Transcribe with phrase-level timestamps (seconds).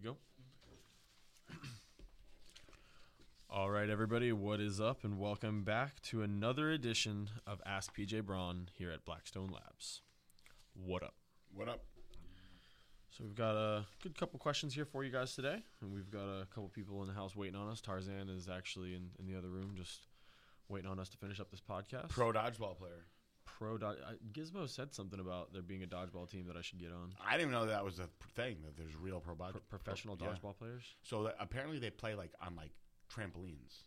[0.00, 0.16] Good to
[1.50, 1.56] go.
[3.50, 8.24] All right, everybody, what is up, and welcome back to another edition of Ask PJ
[8.24, 10.02] Braun here at Blackstone Labs.
[10.74, 11.14] What up?
[11.54, 11.84] What up?
[13.10, 16.28] So we've got a good couple questions here for you guys today, and we've got
[16.28, 17.80] a couple people in the house waiting on us.
[17.80, 20.00] Tarzan is actually in, in the other room, just
[20.68, 22.10] waiting on us to finish up this podcast.
[22.10, 23.06] Pro dodgeball player.
[23.58, 23.98] Pro dodge.
[24.06, 27.12] I, Gizmo said something about there being a dodgeball team that I should get on.
[27.24, 30.28] I didn't even know that was a thing that there's real pro, Pro- professional pro-
[30.28, 30.34] yeah.
[30.34, 30.82] dodgeball players.
[31.02, 32.70] So that apparently they play like on like
[33.12, 33.84] trampolines.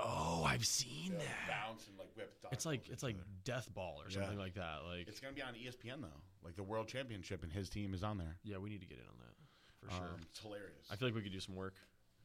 [0.00, 2.32] Oh, I've seen like, bounce and like whip.
[2.52, 4.20] It's like it's like death ball or Yeah.
[4.20, 4.80] something like that.
[4.88, 6.20] Like it's gonna be on ESPN though.
[6.44, 8.36] Like the World Championship and his team is on there.
[8.44, 9.34] yeah, we need to get in on that
[9.80, 10.14] for sure.
[10.14, 10.86] Um, it's hilarious.
[10.90, 11.74] I feel like we could do some work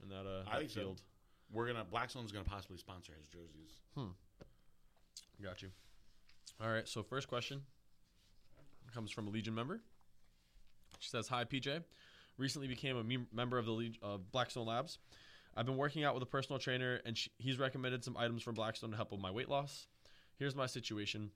[0.03, 0.79] in that uh I that think so.
[0.81, 1.01] field.
[1.51, 3.71] We're gonna Blackstone's gonna possibly sponsor his jerseys.
[3.95, 4.13] Hmm.
[5.43, 5.69] Got you.
[6.61, 6.87] All right.
[6.87, 7.61] So first question
[8.93, 9.81] comes from a Legion member.
[10.99, 11.83] She says, "Hi PJ,
[12.37, 14.99] recently became a mem- member of the Leg- uh, Blackstone Labs.
[15.55, 18.53] I've been working out with a personal trainer, and sh- he's recommended some items from
[18.55, 19.87] Blackstone to help with my weight loss.
[20.37, 21.31] Here's my situation."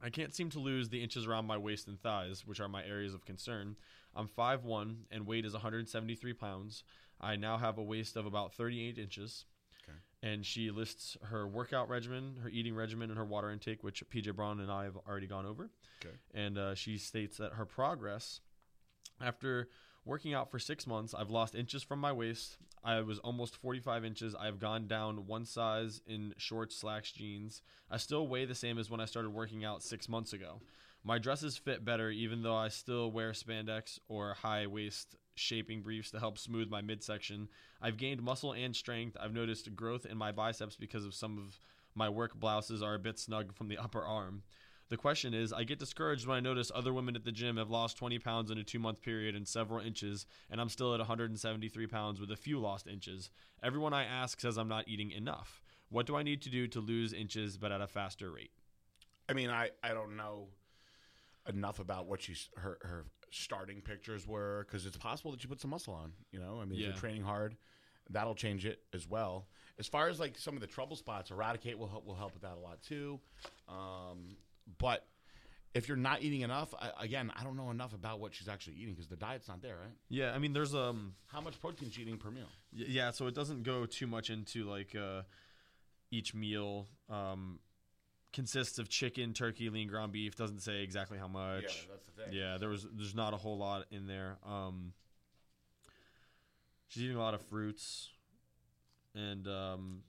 [0.00, 2.84] I can't seem to lose the inches around my waist and thighs, which are my
[2.84, 3.76] areas of concern.
[4.14, 6.84] I'm 5'1 and weight is 173 pounds.
[7.20, 9.46] I now have a waist of about 38 inches.
[10.24, 14.34] And she lists her workout regimen, her eating regimen, and her water intake, which PJ
[14.34, 15.68] Braun and I have already gone over.
[16.02, 16.14] Okay.
[16.32, 18.40] And uh, she states that her progress
[19.20, 19.68] after
[20.06, 22.56] working out for six months, I've lost inches from my waist.
[22.82, 24.34] I was almost 45 inches.
[24.34, 27.60] I've gone down one size in shorts, slacks, jeans.
[27.90, 30.60] I still weigh the same as when I started working out six months ago.
[31.02, 36.10] My dresses fit better, even though I still wear spandex or high waist shaping briefs
[36.10, 37.48] to help smooth my midsection.
[37.80, 39.16] I've gained muscle and strength.
[39.20, 41.58] I've noticed growth in my biceps because of some of
[41.94, 44.42] my work blouses are a bit snug from the upper arm.
[44.90, 47.70] The question is, I get discouraged when I notice other women at the gym have
[47.70, 51.00] lost 20 pounds in a two month period and several inches, and I'm still at
[51.00, 53.30] 173 pounds with a few lost inches.
[53.62, 55.62] Everyone I ask says I'm not eating enough.
[55.88, 58.50] What do I need to do to lose inches but at a faster rate?
[59.28, 60.48] I mean, I I don't know
[61.48, 65.60] enough about what she's her her starting pictures were because it's possible that she put
[65.60, 66.12] some muscle on.
[66.30, 66.86] You know, I mean, if Yeah.
[66.88, 67.56] you're training hard,
[68.10, 69.48] that'll change it as well.
[69.78, 72.42] As far as like some of the trouble spots, eradicate will help will help with
[72.42, 73.20] that a lot too.
[73.68, 74.36] Um,
[74.78, 75.06] but
[75.74, 78.76] if you're not eating enough, I, again, I don't know enough about what she's actually
[78.76, 79.90] eating because the diet's not there, right?
[80.08, 82.46] Yeah, I mean, there's um, How much protein is she eating per meal?
[82.72, 85.22] y- yeah, so it doesn't go too much into like uh,
[86.12, 87.58] each meal um,
[88.34, 90.36] consists of chicken, turkey, lean ground beef.
[90.36, 91.62] Doesn't say exactly how much.
[91.62, 92.32] Yeah, that's the thing.
[92.32, 94.36] Yeah, there was there's not a whole lot in there.
[94.46, 94.92] Um,
[96.88, 98.10] she's eating a lot of fruits,
[99.14, 100.02] and um,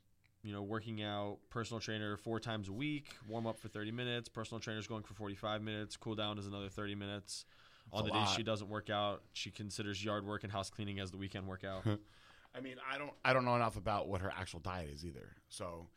[0.44, 1.38] you know, working out.
[1.50, 3.16] Personal trainer four times a week.
[3.30, 4.28] Warm up for 30 minutes.
[4.28, 5.96] Personal trainer's going for 45 minutes.
[5.96, 7.46] Cool down is another 30 minutes.
[7.94, 11.12] On the days she doesn't work out, she considers yard work and house cleaning as
[11.12, 11.84] the weekend workout.
[12.56, 15.36] I mean, I don't I don't know enough about what her actual diet is either.
[15.50, 15.88] So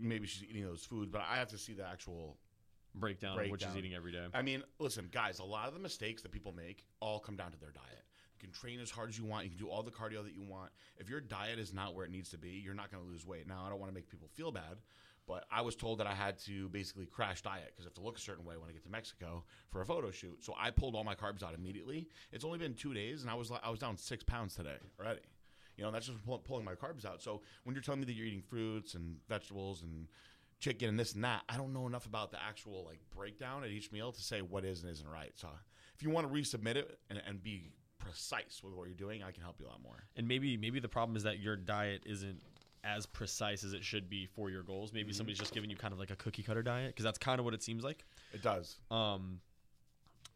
[0.00, 2.36] maybe she's eating those foods, but I have to see the actual
[2.94, 4.26] breakdown, of what she's eating every day.
[4.34, 7.52] I mean, listen, guys, a lot of the mistakes that people make all come down
[7.52, 8.04] to their diet.
[8.34, 10.34] You can train as hard as you want, you can do all the cardio that
[10.34, 10.70] you want.
[10.96, 13.26] If your diet is not where it needs to be, you're not going to lose
[13.26, 13.46] weight.
[13.46, 14.78] Now, I don't want to make people feel bad,
[15.26, 18.00] but I was told that I had to basically crash diet because I have to
[18.00, 20.42] look a certain way when I get to Mexico for a photo shoot.
[20.42, 22.08] So I pulled all my carbs out immediately.
[22.32, 24.78] It's only been two days, and I was like, I was down six pounds today
[24.98, 25.20] already.
[25.80, 27.22] You know, that's just pull, pulling my carbs out.
[27.22, 30.08] So when you're telling me that you're eating fruits and vegetables and
[30.58, 33.70] chicken and this and that, I don't know enough about the actual like breakdown at
[33.70, 35.32] each meal to say what is and isn't right.
[35.36, 35.48] So
[35.94, 39.30] if you want to resubmit it and, and be precise with what you're doing, I
[39.30, 40.04] can help you a lot more.
[40.16, 42.42] and maybe maybe the problem is that your diet isn't
[42.84, 44.92] as precise as it should be for your goals.
[44.92, 47.38] Maybe somebody's just giving you kind of like a cookie cutter diet because that's kind
[47.38, 48.04] of what it seems like.
[48.34, 48.78] It does.
[48.90, 49.40] Um,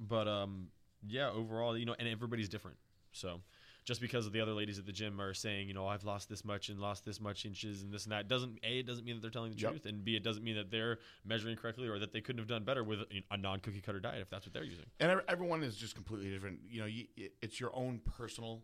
[0.00, 0.68] but um,
[1.06, 2.76] yeah, overall, you know, and everybody's different.
[3.12, 3.40] So
[3.84, 6.28] just because of the other ladies at the gym are saying, you know, I've lost
[6.28, 9.04] this much and lost this much inches and this and that, doesn't a it doesn't
[9.04, 9.70] mean that they're telling the Yep.
[9.70, 12.48] truth, and b it doesn't mean that they're measuring correctly or that they couldn't have
[12.48, 13.00] done better with
[13.30, 14.86] a non cookie cutter diet if that's what they're using.
[15.00, 16.60] And everyone is just completely different.
[16.68, 17.06] You know, you,
[17.42, 18.62] it's your own personal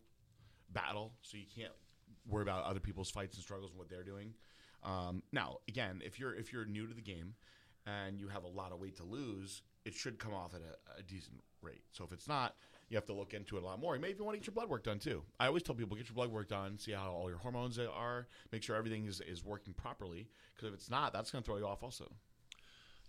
[0.73, 1.73] battle, so you can't
[2.27, 4.35] worry about other people's fights and struggles and what they're doing.
[4.83, 7.35] Um, now, again, if you're if you're new to the game
[7.87, 11.01] and you have a lot of weight to lose, it should come off at a,
[11.01, 11.83] a decent rate.
[11.93, 12.57] So if it's not,
[12.91, 13.95] you have to look into it a lot more.
[13.95, 15.23] You may even want to get your blood work done too.
[15.39, 18.27] I always tell people get your blood work done, see how all your hormones are,
[18.53, 20.29] make sure everything is, is working properly.
[20.55, 22.11] Because if it's not, that's going to throw you off also.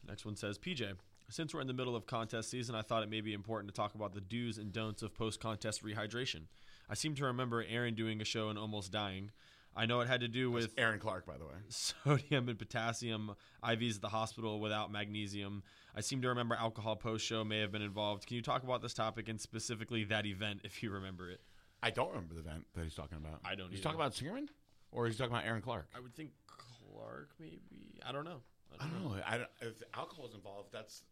[0.07, 0.93] Next one says, PJ,
[1.29, 3.75] since we're in the middle of contest season, I thought it may be important to
[3.75, 6.43] talk about the do's and don'ts of post contest rehydration.
[6.89, 9.31] I seem to remember Aaron doing a show and almost dying.
[9.75, 11.53] I know it had to do with Aaron Clark, by the way.
[11.69, 15.63] sodium and potassium, IVs at the hospital without magnesium.
[15.95, 18.25] I seem to remember alcohol post show may have been involved.
[18.27, 21.39] Can you talk about this topic and specifically that event if you remember it?
[21.81, 23.39] I don't remember the event that he's talking about.
[23.45, 23.83] I don't He's either.
[23.83, 24.47] talking about Singerman,
[24.91, 25.87] or he's talking about Aaron Clark.
[25.95, 27.99] I would think Clark, maybe.
[28.05, 28.41] I don't know.
[28.79, 29.15] I don't know.
[29.25, 31.03] I don't, if alcohol is involved, that's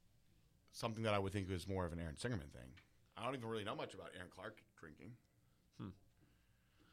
[0.72, 2.70] something that I would think is more of an Aaron Singerman thing.
[3.18, 5.12] I don't even really know much about Aaron Clark drinking.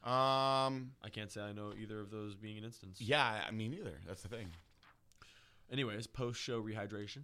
[0.03, 0.91] Um.
[1.03, 3.01] I can't say I know either of those being an instance.
[3.01, 3.93] Yeah, I mean, neither.
[4.07, 4.47] That's the thing.
[5.71, 7.23] Anyways, post show rehydration.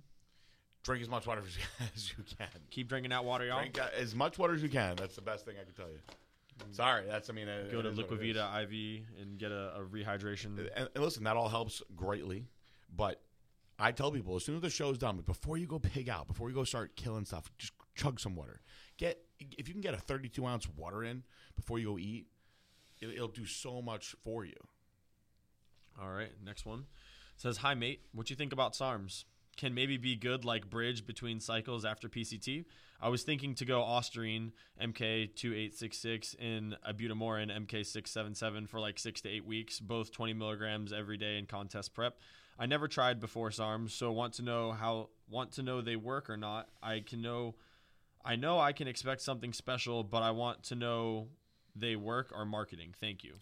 [0.84, 1.64] Drink as much water as you-
[1.96, 2.48] as you can.
[2.72, 3.60] Keep drinking that water, y'all.
[3.60, 4.96] Drink uh, as much water as you can.
[4.98, 6.00] That's the best thing I can tell you.
[6.72, 7.48] Sorry, that's I mean.
[7.48, 7.92] it- Go it to.
[7.92, 10.58] Liquivida IV and get a, a rehydration.
[10.76, 12.46] and, and listen, that all helps greatly.
[12.96, 13.22] But
[13.80, 16.28] I tell people as soon as the show's done, but before you go pig out,
[16.28, 18.60] before you go start killing stuff, just chug some water.
[18.98, 21.24] Get if you can get a 32 ounce water in
[21.56, 22.28] before you go eat,
[23.04, 24.56] it, it'll do so much for you.
[26.02, 26.86] All right, next one
[27.38, 29.26] says, "Hi mate, what you think about SARMs?
[29.58, 32.66] Can maybe be good like bridge between cycles after PCT.
[33.04, 34.52] I was thinking to go Ostarine
[34.82, 41.38] MK2866 in Ibutamoren MK677 for like six to eight weeks, both 20 milligrams every day
[41.38, 42.18] in contest prep.
[42.58, 46.30] I never tried before SARMs, so want to know how want to know they work
[46.30, 46.70] or not.
[46.82, 47.56] I can know,
[48.24, 51.28] I know I can expect something special, but I want to know
[51.76, 52.94] they work or marketing.
[53.00, 53.36] Thank you."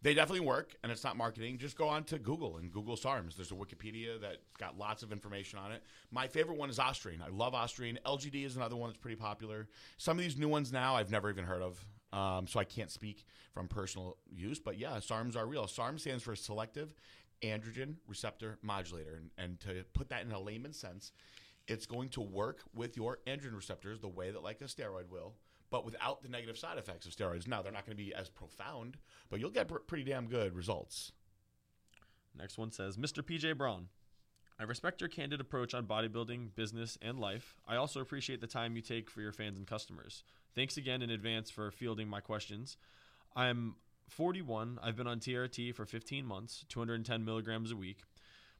[0.00, 1.58] They definitely work, and it's not marketing.
[1.58, 3.34] Just go on to Google and Google SARMs.
[3.34, 5.82] There's a Wikipedia that's got lots of information on it.
[6.12, 7.20] My favorite one is Ostarine.
[7.20, 7.98] I love Ostarine.
[8.06, 9.66] LGD is another one that's pretty popular.
[9.96, 12.92] Some of these new ones now I've never even heard of, um, so I can't
[12.92, 14.60] speak from personal use.
[14.60, 15.66] But yeah, SARMs are real.
[15.66, 16.94] SARM stands for Selective
[17.42, 21.10] Androgen Receptor Modulator, and, and to put that in a layman's sense,
[21.66, 25.34] it's going to work with your androgen receptors the way that like a steroid will
[25.70, 28.28] but without the negative side effects of steroids now they're not going to be as
[28.28, 28.96] profound
[29.28, 31.12] but you'll get pr- pretty damn good results
[32.38, 33.22] Next one says, Mr.
[33.22, 33.88] PJ Braun,
[34.60, 37.56] I respect your candid approach on bodybuilding, business, and life.
[37.66, 40.22] I also appreciate the time you take for your fans and customers.
[40.54, 42.76] Thanks again in advance for fielding my questions.
[43.34, 43.76] I'm
[44.08, 44.78] 41.
[44.82, 48.02] I've been on TRT for 15 months, 210 milligrams a week.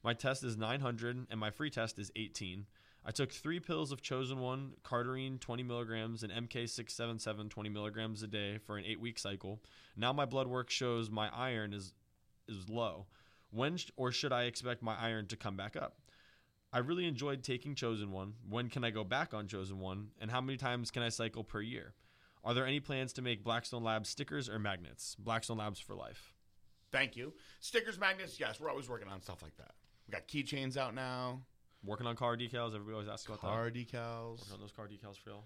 [0.02, 2.66] My test is 900, and my free test is 18.
[3.08, 8.26] I took three pills of Chosen One, Cardarine 20 milligrams, and MK677 20 milligrams a
[8.26, 9.62] day for an eight week cycle.
[9.96, 11.94] Now my blood work shows my iron is
[12.46, 13.06] is low.
[13.50, 15.96] When sh- or should I expect my iron to come back up?
[16.70, 18.34] I really enjoyed taking Chosen One.
[18.46, 20.08] When can I go back on Chosen One?
[20.20, 21.94] And how many times can I cycle per year?
[22.44, 25.16] Are there any plans to make Blackstone Labs stickers or magnets?
[25.18, 26.34] Blackstone Labs for life.
[26.92, 29.72] thank you stickers magnets yes we're always working on stuff like that
[30.06, 31.40] we got keychains out now
[31.84, 32.74] Working on car decals.
[32.74, 33.92] Everybody always asks about car that.
[33.92, 34.40] Car decals.
[34.40, 35.44] Working on those car decals for y'all.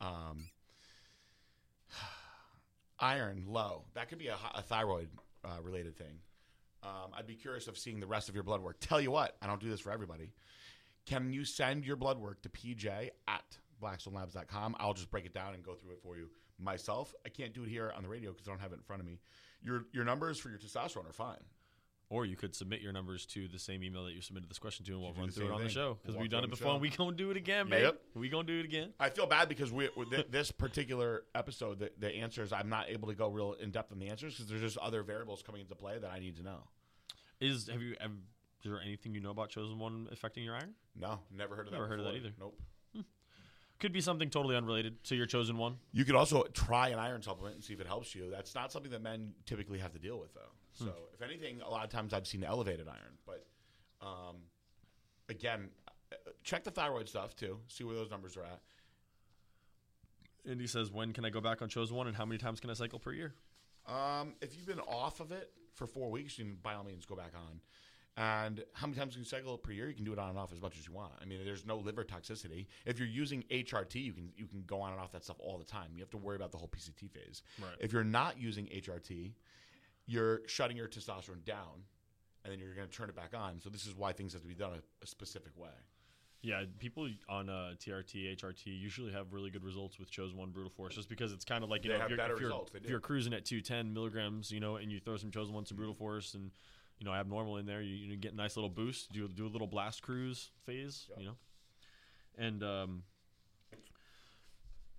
[0.00, 0.48] um,
[3.00, 3.84] iron low.
[3.94, 5.08] That could be a, a thyroid
[5.44, 6.20] uh, related thing.
[6.82, 8.76] Um, i'd be curious of seeing the rest of your blood work.
[8.80, 10.30] Tell you what i don't do this for everybody.
[11.06, 15.54] Can you send your blood work to pj at blackstonelabs.com i'll just break it down
[15.54, 17.14] and go through it for you myself.
[17.26, 19.00] I can't do it here on the radio because i don't have it in front
[19.00, 19.18] of me.
[19.60, 21.42] Your your numbers for your testosterone are fine
[22.10, 24.86] Or you could submit your numbers to the same email that you submitted this question
[24.86, 26.46] to, and we'll run through it on the show because We'll we've done it through
[26.46, 27.82] on the before, and we gonna do it again, babe.
[27.82, 28.00] Yep.
[28.14, 28.94] We gonna do it again.
[28.98, 29.90] I feel bad because we
[30.30, 33.98] this particular episode, the, the answers I'm not able to go real in depth on
[33.98, 36.60] the answers because there's just other variables coming into play that I need to know.
[37.42, 37.94] Is have you?
[38.00, 38.12] Have,
[38.64, 40.74] is there anything you know about Chosen One affecting your iron?
[40.96, 41.76] No, never heard of that.
[41.76, 42.32] Never heard of that either.
[42.40, 42.58] Nope.
[42.94, 43.02] Hmm.
[43.78, 45.76] Could be something totally unrelated to your Chosen One.
[45.92, 48.30] You could also try an iron supplement and see if it helps you.
[48.30, 50.50] That's not something that men typically have to deal with, though.
[50.78, 53.18] So, if anything, a lot of times I've seen elevated iron.
[53.26, 53.46] But
[54.00, 54.36] um,
[55.28, 55.70] again,
[56.44, 57.58] check the thyroid stuff too.
[57.68, 58.60] See where those numbers are at.
[60.48, 62.70] Indy says, "When can I go back on Chosen One, and how many times can
[62.70, 63.34] I cycle per year?"
[63.86, 67.06] Um, if you've been off of it for four weeks, you can by all means
[67.06, 67.60] go back on.
[68.16, 69.88] And how many times can you cycle per year?
[69.88, 71.12] You can do it on and off as much as you want.
[71.22, 72.66] I mean, there's no liver toxicity.
[72.84, 75.56] If you're using HRT, you can you can go on and off that stuff all
[75.56, 75.90] the time.
[75.94, 77.42] You have to worry about the whole PCT phase.
[77.60, 77.70] Right.
[77.78, 79.32] If you're not using HRT,
[80.08, 81.84] you're shutting your testosterone down,
[82.42, 83.60] and then you're going to turn it back on.
[83.60, 85.68] So this is why things have to be done a, a specific way.
[86.40, 90.70] Yeah, people on uh, TRT, HRT usually have really good results with Chosen One Brutal
[90.70, 92.88] Force, just because it's kind of like you They know if you're, if, you're, if
[92.88, 95.94] you're cruising at 210 milligrams, you know, and you throw some Chosen One, some Brutal
[95.94, 96.52] Force, and
[97.00, 99.12] you know abnormal in there, you, you get a nice little boost.
[99.12, 101.18] Do do a little blast cruise phase, Yep.
[101.18, 101.36] you know.
[102.38, 103.02] And um,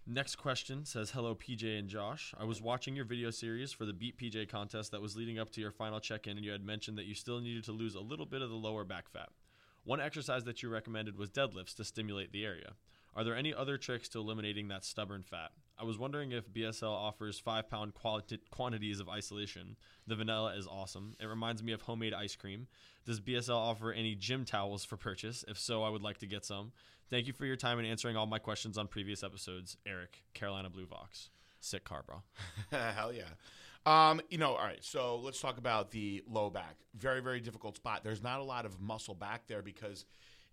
[0.10, 2.34] next question says, "Hello, PJ and Josh.
[2.38, 5.52] I was watching your video series for the Beat PJ contest that was leading up
[5.52, 8.02] to your final check-in, and you had mentioned that you still needed to lose a
[8.02, 9.30] little bit of the lower back fat.
[9.84, 12.76] One exercise that you recommended was deadlifts to stimulate the area.
[13.16, 15.52] Are there any other tricks to eliminating that stubborn fat?
[15.80, 19.78] I was wondering if BSL offers five pound quality- quantities of isolation.
[20.08, 21.16] The vanilla is awesome.
[21.20, 22.68] It reminds me of homemade ice cream.
[23.06, 25.46] Does BSL offer any gym towels for purchase?
[25.48, 26.74] If so, I would like to get some.
[27.10, 29.78] Thank you for your time and answering all my questions on previous episodes.
[29.86, 31.30] Eric, Carolina Blue Vox.
[31.62, 32.22] Sick car, bro.
[32.92, 33.24] Hell yeah.
[33.86, 34.84] Um, you know, all right.
[34.84, 36.76] So let's talk about the low back.
[36.96, 38.04] Very, very difficult spot.
[38.04, 40.06] There's not a lot of muscle back there because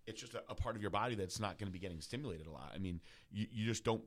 [0.07, 2.47] it's just a, a part of your body that's not going to be getting stimulated
[2.47, 2.71] a lot.
[2.73, 4.01] I mean, you, you just don't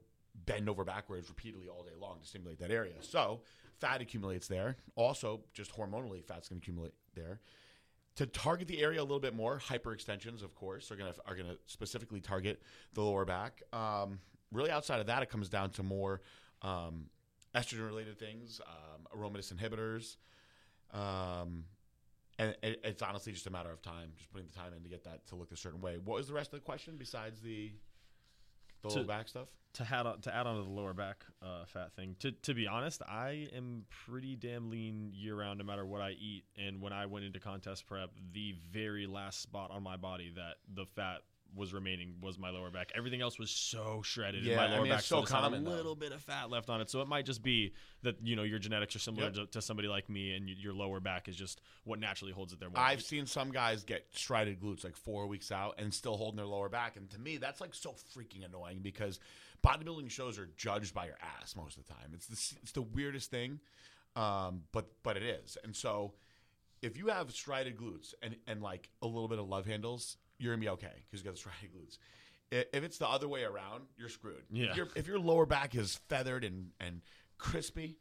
[0.46, 2.94] bend over backwards repeatedly all day long to stimulate that area.
[3.00, 3.40] So
[3.78, 4.76] fat accumulates there.
[4.94, 7.40] Also, just hormonally, fat's going to accumulate there.
[8.16, 11.34] To target the area a little bit more, hyperextensions, of course, are going to are
[11.34, 12.60] going to specifically target
[12.92, 13.62] the lower back.
[13.72, 14.18] Um,
[14.52, 16.20] really, outside of that, it comes down to more
[16.62, 17.06] um,
[17.54, 20.16] estrogen related things, um, aromatase inhibitors.
[20.92, 21.64] Um,
[22.38, 24.88] and it, it's honestly just a matter of time, just putting the time in to
[24.88, 25.98] get that to look a certain way.
[26.02, 27.72] What was the rest of the question besides the
[28.82, 29.48] the To- low back stuff?
[29.74, 32.16] to add on, to add on to the lower back uh, fat thing.
[32.20, 36.10] To to be honest, I am pretty damn lean year round, no matter what I
[36.10, 36.42] eat.
[36.58, 40.56] And when I went into contest prep, the very last spot on my body that
[40.74, 41.20] the fat
[41.56, 42.92] was remaining was my lower back.
[42.94, 44.44] Everything else was so shredded.
[44.44, 45.76] Yeah, my I lower mean, back so common, a though.
[45.76, 46.88] little bit of fat left on it.
[46.90, 49.34] So it might just be that you know your genetics are similar Yep.
[49.34, 52.60] to, to somebody like me, and your lower back is just what naturally holds it
[52.60, 52.70] there.
[52.70, 52.78] More.
[52.78, 56.46] I've seen some guys get striated glutes like four weeks out and still holding their
[56.46, 59.18] lower back, and to me, that's like so freaking annoying because
[59.64, 62.12] bodybuilding shows are judged by your ass most of the time.
[62.14, 63.60] It's the it's the weirdest thing,
[64.16, 65.56] um, but but it is.
[65.64, 66.14] And so,
[66.82, 70.54] if you have striated glutes and and like a little bit of love handles, you're
[70.54, 71.98] gonna be okay because you got the striated glutes.
[72.50, 74.42] If it's the other way around, you're screwed.
[74.50, 74.70] Yeah.
[74.70, 77.02] If, your if your lower back is feathered and and
[77.38, 77.98] crispy,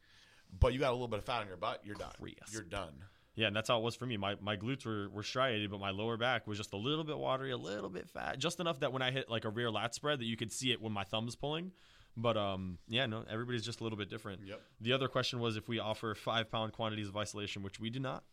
[0.59, 2.11] but you got a little bit of fat on your butt, you're done.
[2.19, 2.51] Crisp.
[2.51, 2.93] You're done.
[3.35, 4.17] Yeah, and that's how it was for me.
[4.17, 7.17] My my glutes were, were striated, but my lower back was just a little bit
[7.17, 9.93] watery, a little bit fat, just enough that when I hit like a rear lat
[9.93, 11.71] spread, that you could see it when my thumb's pulling.
[12.17, 14.41] But um, yeah, no, everybody's just a little bit different.
[14.45, 14.61] Yep.
[14.81, 17.99] The other question was if we offer five pound quantities of isolation, which we do
[17.99, 18.23] not.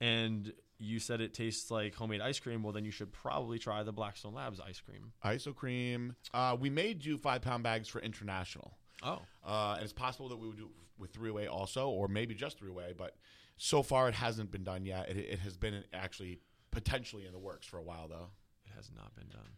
[0.00, 2.62] And you said it tastes like homemade ice cream.
[2.62, 5.12] Well, then you should probably try the Blackstone Labs ice cream.
[5.24, 6.16] ISO cream.
[6.34, 8.76] Uh, we may do five pound bags for international.
[9.02, 12.34] Oh, Uh, and it's possible that we would do with three way also, or maybe
[12.34, 12.94] just three way.
[12.96, 13.16] But
[13.56, 15.08] so far, it hasn't been done yet.
[15.10, 16.40] It, it has been actually
[16.70, 18.28] potentially in the works for a while, though.
[18.64, 19.50] it has not been done.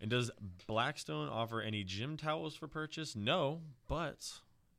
[0.00, 0.30] And does
[0.66, 3.16] Blackstone offer any gym towels for purchase?
[3.16, 4.30] No, but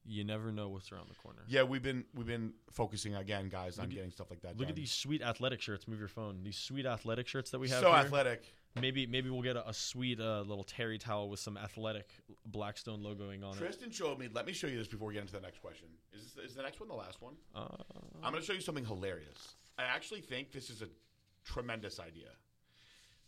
[0.07, 1.39] you never know what's around the corner.
[1.47, 4.57] Yeah, we've been we've been focusing again, guys, on at- getting stuff like that.
[4.57, 4.69] Look done.
[4.69, 5.87] at these sweet athletic shirts.
[5.87, 6.41] Move your phone.
[6.43, 7.81] These sweet athletic shirts that we have.
[7.81, 7.99] so here.
[7.99, 8.43] athletic.
[8.79, 12.09] Maybe maybe we'll get a, a sweet uh, little terry towel with some athletic
[12.45, 13.59] Blackstone logoing on it.
[13.59, 14.29] Tristan showed me.
[14.31, 15.87] Let me show you this before we get into the next question.
[16.13, 17.33] Is this, is the next one the last one?
[17.55, 17.65] Uh,
[18.23, 19.55] I'm going to show you something hilarious.
[19.79, 20.87] I actually think this is a
[21.43, 22.29] tremendous idea.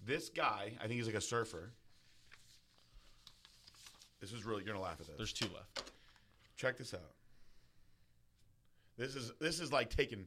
[0.05, 1.71] This guy, I think he's like a surfer.
[4.21, 5.17] This is really you're gonna laugh at this.
[5.17, 5.91] there's two left.
[6.59, 7.13] Check this out.
[8.97, 10.25] This is this is like taking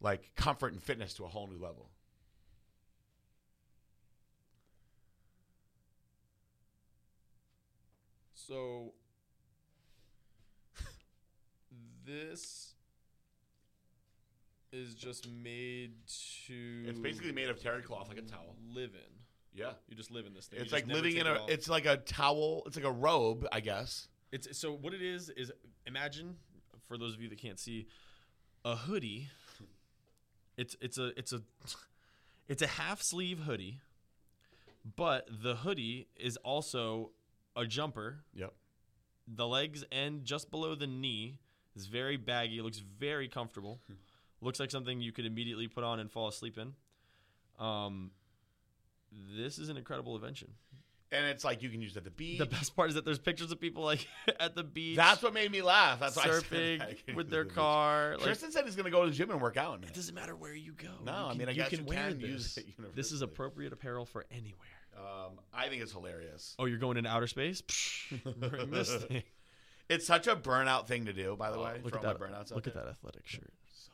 [0.00, 1.90] like comfort and fitness to a whole new level.
[8.32, 8.94] So
[12.06, 12.72] this
[14.72, 15.92] is just made
[16.46, 16.84] to.
[16.86, 18.56] It's basically made of terry cloth like a towel.
[18.72, 19.12] live in.
[19.52, 19.72] Yeah.
[19.90, 20.60] You just live in this thing.
[20.62, 23.46] It's You like living in a it it's like a towel, it's like a robe,
[23.52, 24.08] I guess.
[24.32, 25.50] It's so what it is is
[25.86, 26.36] imagine
[26.86, 27.86] for those of you that can't see
[28.64, 29.28] a hoodie.
[30.56, 31.42] It's it's a it's a
[32.48, 33.80] it's a half sleeve hoodie,
[34.96, 37.10] but the hoodie is also
[37.56, 38.20] a jumper.
[38.34, 38.52] Yep.
[39.26, 41.38] The legs end just below the knee.
[41.76, 42.58] It's very baggy.
[42.58, 43.80] It looks very comfortable.
[44.40, 46.74] looks like something you could immediately put on and fall asleep in.
[47.64, 48.10] Um,
[49.36, 50.52] this is an incredible invention.
[51.12, 52.38] And it's like you can use it at the beach.
[52.38, 54.06] The best part is that there's pictures of people like
[54.40, 54.96] at the beach.
[54.96, 55.98] That's what made me laugh.
[55.98, 57.14] That's why I surfing.
[57.16, 58.12] With their the car.
[58.16, 59.82] Like, Tristan said he's going to go to the gym and work out.
[59.82, 60.88] It doesn't matter where you go.
[61.04, 62.64] No, You I mean, I you guess can you wear can use this.
[62.64, 64.68] it This is appropriate apparel for anywhere.
[64.96, 66.54] Um, I think it's hilarious.
[66.58, 67.62] Oh, you're going into outer space?
[67.62, 69.22] Psh, this thing.
[69.88, 71.80] It's such a burnout thing to do, by the Oh, way.
[71.82, 72.20] look at that!
[72.20, 72.84] my burnouts out Look at there.
[72.84, 73.52] that athletic shirt.
[73.74, 73.90] So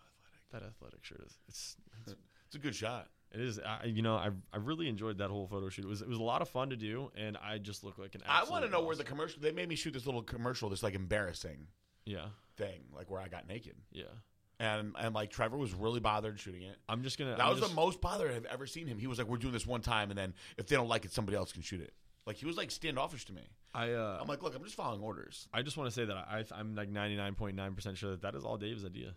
[0.52, 0.52] athletic.
[0.52, 2.14] That athletic shirt is it's, it's
[2.49, 3.08] It's a good shot.
[3.33, 3.59] It is.
[3.59, 5.85] I, you know, I I really enjoyed that whole photo shoot.
[5.85, 8.14] It was it was a lot of fun to do, and I just look like
[8.14, 8.23] an.
[8.26, 9.40] I want to know where the commercial.
[9.40, 11.66] They made me shoot this little commercial, this like embarrassing
[12.04, 14.04] yeah thing, like where I got naked, yeah.
[14.61, 16.76] and and like Trevor was really bothered shooting it.
[16.88, 17.37] I'm just gonna.
[17.37, 18.99] That I'm was just, the most bothered I've ever seen him.
[18.99, 21.12] He was like, "We're doing this one time, and then if they don't like it,
[21.12, 21.92] somebody else can shoot it."
[22.26, 23.42] Like he was like standoffish to me.
[23.75, 26.16] I uh, I'm like, "Look, I'm just following orders." I just want to say that
[26.16, 29.14] I I'm like 99.9 percent sure that that is all Dave's idea.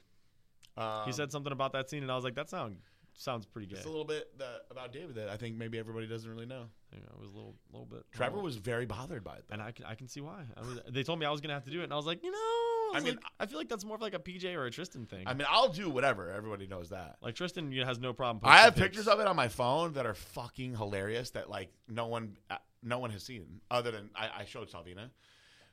[0.77, 2.77] Um, he said something about that scene, and I was like, that sound
[3.19, 3.75] sounds pretty good.
[3.75, 6.65] just a little bit that, about David that I think maybe everybody doesn't really know.
[6.93, 8.03] You know, it was a little little bit.
[8.13, 9.45] Trevor was very bothered by it.
[9.47, 9.53] Though.
[9.53, 10.43] and I can I can see why.
[10.57, 12.05] I mean, they told me I was gonna have to do it, and I was
[12.05, 14.19] like, you know, I, I mean, like- I feel like that's more of like a
[14.19, 15.27] PJ or a Tristan thing.
[15.27, 16.31] I mean, I'll do whatever.
[16.31, 17.17] Everybody knows that.
[17.21, 18.41] like Tristan you has no problem.
[18.43, 21.31] I have pictures of it on my phone that are fucking hilarious.
[21.31, 25.11] That like no one, uh, no one has seen other than I, I showed Salvina,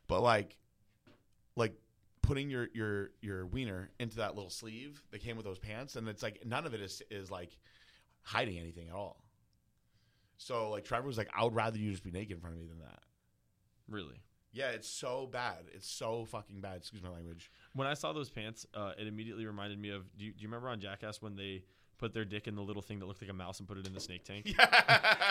[0.09, 0.57] but like
[1.57, 1.75] like
[2.27, 6.09] putting your your your wiener into that little sleeve that came with those pants, and
[6.09, 7.57] it's like none of it is is like
[8.23, 9.23] hiding anything at all.
[10.37, 12.61] So like Trevor was like, I would rather you just be naked in front of
[12.61, 13.01] me than that.
[13.89, 14.21] Really.
[14.53, 15.65] Yeah, it's so bad.
[15.73, 16.79] It's so fucking bad.
[16.79, 17.51] Excuse my language.
[17.75, 20.05] When I saw those pants, uh, it immediately reminded me of.
[20.17, 21.65] Do you, do you remember on Jackass when they
[21.99, 23.87] put their dick in the little thing that looked like a mouse and put it
[23.87, 24.47] in the snake tank?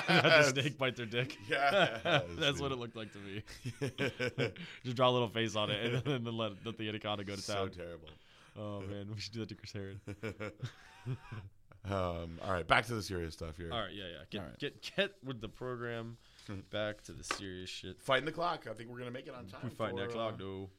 [0.07, 1.37] Yeah, the snake bite their dick.
[1.49, 1.99] Yeah,
[2.37, 3.43] That's what it looked like to me.
[4.83, 7.35] Just draw a little face on it and then, then let, let the anaconda go
[7.35, 7.71] to so town.
[7.71, 8.09] terrible.
[8.57, 9.99] Oh man, we should do that to Chris Herod.
[11.85, 13.69] um, all right, back to the serious stuff here.
[13.71, 14.23] All right, yeah, yeah.
[14.29, 14.59] Get right.
[14.59, 16.17] get get with the program.
[16.71, 17.99] Back to the serious shit.
[18.01, 18.67] Fighting the clock.
[18.69, 19.61] I think we're gonna make it on time.
[19.63, 20.69] We fighting that clock, uh, though.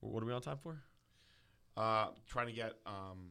[0.00, 0.78] What are we on time for?
[1.76, 3.30] Uh, trying to get um,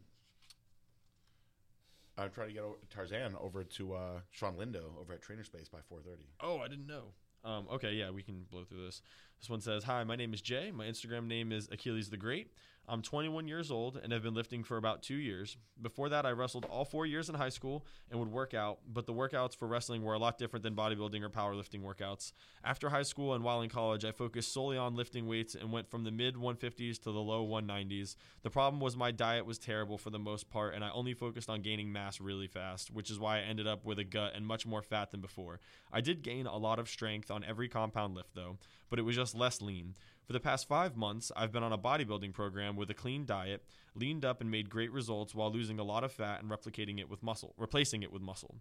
[2.18, 5.70] I'm trying to get o- Tarzan over to uh, Sean Lindo over at Trainer Space
[5.70, 6.18] by 4:30.
[6.42, 7.14] Oh, I didn't know.
[7.44, 9.02] Um, okay, yeah, we can blow through this.
[9.40, 10.72] This one says, "Hi, my name is Jay.
[10.72, 12.52] My Instagram name is Achilles the Great.
[12.90, 15.58] I'm 21 years old and have been lifting for about two years.
[15.82, 19.06] Before that, I wrestled all four years in high school and would work out, but
[19.06, 22.32] the workouts for wrestling were a lot different than bodybuilding or powerlifting workouts.
[22.64, 25.92] After high school and while in college, I focused solely on lifting weights and went
[25.92, 28.16] from the mid 150s to the low 190s.
[28.44, 31.50] The problem was my diet was terrible for the most part, and I only focused
[31.50, 34.48] on gaining mass really fast, which is why I ended up with a gut and
[34.48, 35.60] much more fat than before.
[35.92, 39.18] I did gain a lot of strength on every compound lift, though, but it was
[39.18, 39.96] just less lean.
[40.28, 43.64] For the past five months, I've been on a bodybuilding program with a clean diet,
[43.96, 47.10] leaned up and made great results while losing a lot of fat and replicating it
[47.10, 48.58] with muscle, replacing it with muscle.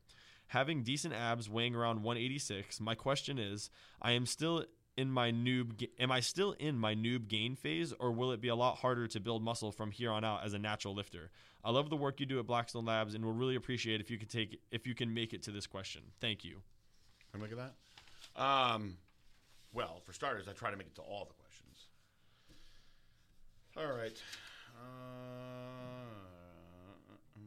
[0.46, 3.68] Having decent abs weighing around 186, my question is,
[4.00, 4.64] I am still
[4.96, 8.48] in my noob am I still in my noob gain phase or will it be
[8.48, 11.30] a lot harder to build muscle from here on out as a natural lifter?
[11.64, 14.18] I love the work you do at Blackstone Labs and will really appreciate if you
[14.18, 16.02] could take if you can make it to this question.
[16.20, 16.62] Thank you.
[17.32, 18.40] Can I look at that?
[18.40, 18.98] Um,
[19.72, 21.45] well, for starters, I try to make it to all the questions.
[23.78, 24.22] All right.
[24.74, 26.08] Uh,
[27.38, 27.42] mm.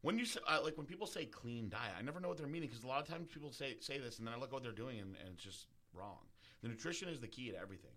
[0.00, 2.46] when you say, uh, like when people say clean diet, I never know what they're
[2.46, 4.54] meaning because a lot of times people say say this and then I look at
[4.54, 6.20] what they're doing and, and it's just wrong.
[6.62, 7.90] The nutrition is the key to everything.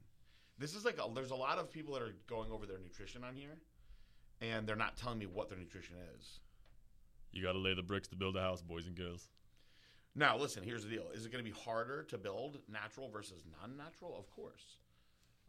[0.59, 3.23] This is like a, there's a lot of people that are going over their nutrition
[3.23, 3.57] on here,
[4.41, 6.39] and they're not telling me what their nutrition is.
[7.31, 9.29] You got to lay the bricks to build a house, boys and girls.
[10.17, 10.65] Now, listen.
[10.65, 14.17] Here's the deal: Is it going to be harder to build natural versus non-natural?
[14.17, 14.77] Of course.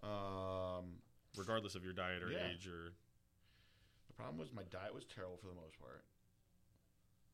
[0.04, 1.00] Um,
[1.36, 2.52] Regardless of your diet or Yeah.
[2.52, 2.92] age or
[4.06, 6.04] the problem was my diet was terrible for the most part.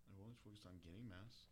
[0.06, 1.50] I always focused on gaining mass.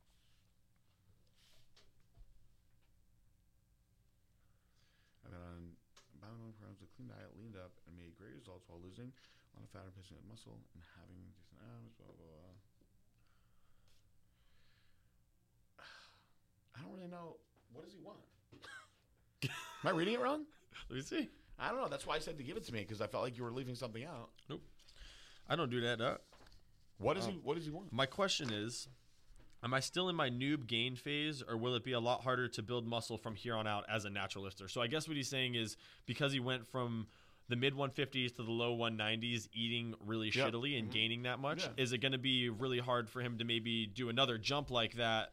[5.27, 5.77] And then on
[6.23, 9.64] bodybuilding programs, a clean diet, leaned up, and made great results while losing a lot
[9.66, 11.90] of fat and with muscle and having decent abs.
[11.99, 12.55] Blah blah blah.
[16.83, 17.37] I don't really know.
[17.73, 18.18] What does he want?
[19.45, 19.51] Am
[19.85, 20.45] I reading it wrong?
[20.90, 21.29] let me see.
[21.59, 21.88] I don't know.
[21.88, 23.51] That's why I said to give it to me because I felt like you were
[23.53, 24.31] leaving something out.
[24.49, 24.62] Nope.
[25.49, 26.01] I don't do that.
[26.01, 26.16] Uh,
[26.99, 27.38] What does Um, he?
[27.38, 27.92] What does he want?
[27.92, 28.88] My question is
[29.64, 32.49] Am I still in my noob gain phase, or will it be a lot harder
[32.49, 34.66] to build muscle from here on out as a natural lifter?
[34.66, 37.07] So I guess what he's saying is because he went from
[37.49, 40.92] the mid 150s to the low 190s, eating really shittily and Mhm.
[40.92, 41.68] gaining that much, Yeah.
[41.77, 44.95] is it going to be really hard for him to maybe do another jump like
[44.95, 45.33] that,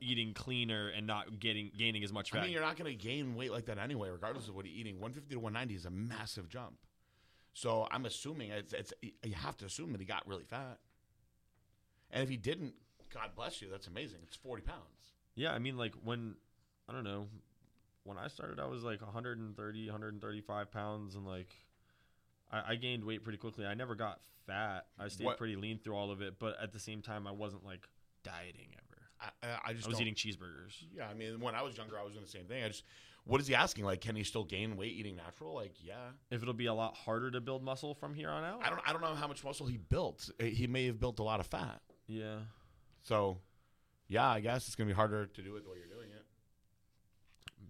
[0.00, 2.38] eating cleaner and not getting gaining as much fat?
[2.38, 4.74] I mean, you're not going to gain weight like that anyway, regardless of what you're
[4.74, 4.94] eating.
[5.00, 6.76] 150 to 190 is a massive jump.
[7.52, 10.78] So I'm assuming it's, it's you have to assume that he got really fat.
[12.10, 12.74] And if he didn't,
[13.12, 14.18] God bless you, that's amazing.
[14.24, 15.12] It's 40 pounds.
[15.36, 16.34] Yeah, I mean, like when
[16.88, 17.26] I don't know,
[18.04, 21.48] when I started, I was like 130, 135 pounds, and like
[22.52, 23.66] I, I gained weight pretty quickly.
[23.66, 24.86] I never got fat.
[24.98, 27.32] I stayed What- pretty lean through all of it, but at the same time, I
[27.32, 27.88] wasn't like
[28.22, 28.83] dieting ever.
[29.20, 29.28] I,
[29.66, 30.74] I, just I was don't- eating cheeseburgers.
[30.94, 32.62] Yeah, I mean, when I was younger, I was doing the same thing.
[32.64, 32.84] I just,
[33.24, 33.84] what is he asking?
[33.84, 35.54] Like, can he still gain weight eating natural?
[35.54, 36.08] Like, yeah.
[36.30, 38.80] If it'll be a lot harder to build muscle from here on out, I don't,
[38.86, 40.28] I don't know how much muscle he built.
[40.40, 41.80] Uh, He may have built a lot of fat.
[42.06, 42.36] yeah.
[43.02, 43.38] So,
[44.08, 46.24] yeah, I guess it's gonna be harder to do it the way you're doing it.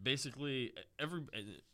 [0.02, 1.22] Basically, every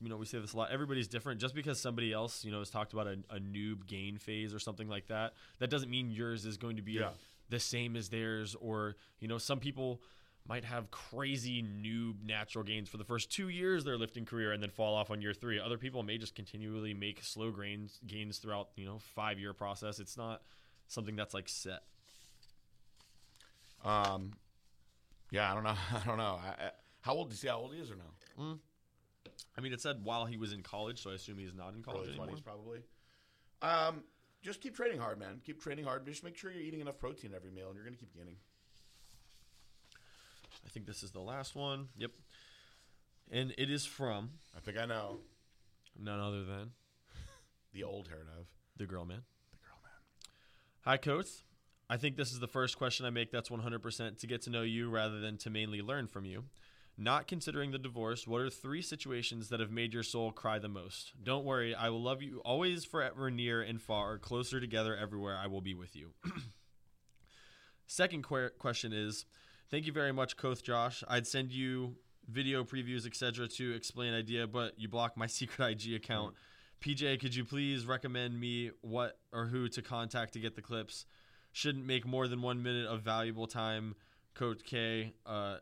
[0.00, 0.70] you know we say this a lot.
[0.70, 1.40] Everybody's different.
[1.40, 4.60] Just because somebody else you know has talked about a, a noob gain phase or
[4.60, 7.08] something like that, that doesn't mean yours is going to be Yeah.
[7.50, 8.56] The same as theirs.
[8.60, 10.00] Or you know, some people
[10.48, 14.52] might have crazy noob natural gains for the first two years of their lifting career
[14.52, 15.60] and then fall off on year three.
[15.60, 19.98] Other people may just continually make slow gains gains throughout you know five year process.
[19.98, 20.42] It's not
[20.88, 21.82] something that's like set.
[23.84, 24.32] Um,
[25.30, 25.70] yeah, I don't know.
[25.94, 26.38] I don't know.
[26.42, 26.70] I, I,
[27.02, 27.28] how old?
[27.28, 28.58] Do you see how old he is or no?
[29.56, 31.82] I mean, it said while he was in college, so I assume he's not in
[31.82, 32.26] college Early anymore.
[32.26, 32.80] twenties, probably.
[33.62, 34.02] Um,
[34.42, 35.40] just keep training hard, man.
[35.44, 36.06] Keep training hard.
[36.06, 38.36] Just make sure you're eating enough protein every meal, and you're gonna keep gaining.
[40.64, 41.88] I think this is the last one.
[41.96, 42.12] Yep.
[43.30, 45.18] And it is from I think I know
[45.98, 46.72] none other than
[47.72, 49.22] the old hair of the girl man.
[49.52, 49.92] the girl man.
[50.84, 51.28] Hi, Coach.
[51.88, 54.62] I think this is the first question I make that's 100% to get to know
[54.62, 56.44] you rather than to mainly learn from you.
[57.02, 60.68] Not considering the divorce, what are three situations that have made your soul cry the
[60.68, 61.14] most?
[61.22, 65.34] Don't worry, I will love you always, forever, near and far, closer together everywhere.
[65.42, 66.10] I will be with you.
[67.86, 69.24] Second que- question is
[69.70, 71.02] Thank you very much, Koth Josh.
[71.08, 71.96] I'd send you
[72.28, 76.34] video previews, etc., to explain idea, but you block my secret IG account.
[76.82, 81.06] PJ, could you please recommend me what or who to contact to get the clips?
[81.52, 83.94] Shouldn't make more than one minute of valuable time.
[84.34, 85.56] Coach K, uh,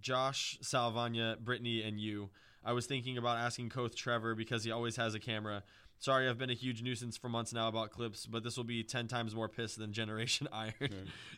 [0.00, 2.30] Josh, Salvania, Brittany, and you.
[2.64, 5.62] I was thinking about asking Koth Trevor because he always has a camera.
[5.98, 8.82] Sorry, I've been a huge nuisance for months now about clips, but this will be
[8.82, 10.74] 10 times more pissed than Generation Iron.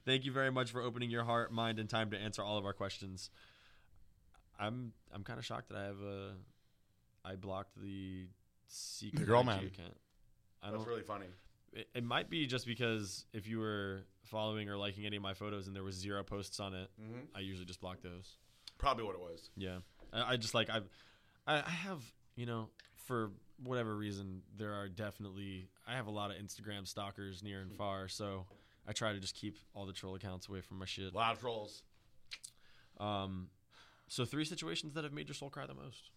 [0.04, 2.64] Thank you very much for opening your heart, mind, and time to answer all of
[2.64, 3.30] our questions.
[4.58, 6.32] I'm I'm kind of shocked that I have a
[7.24, 8.26] I blocked the
[8.66, 9.58] secret girl IG man.
[9.58, 9.96] account.
[10.62, 11.26] I That's really funny.
[11.72, 15.34] It, it might be just because if you were following or liking any of my
[15.34, 17.20] photos and there was zero posts on it, Mm-hmm.
[17.36, 18.36] I usually just block those.
[18.78, 19.50] Probably what it was.
[19.56, 19.78] Yeah,
[20.12, 20.88] I, I just like I've
[21.46, 22.00] I, I have
[22.36, 22.68] you know
[23.06, 23.30] for
[23.62, 28.08] whatever reason there are definitely I have a lot of Instagram stalkers near and far,
[28.08, 28.46] so
[28.86, 31.12] I try to just keep all the troll accounts away from my shit.
[31.12, 31.82] A lot of trolls.
[32.98, 33.48] Um,
[34.08, 36.10] so three situations that have made your soul cry the most.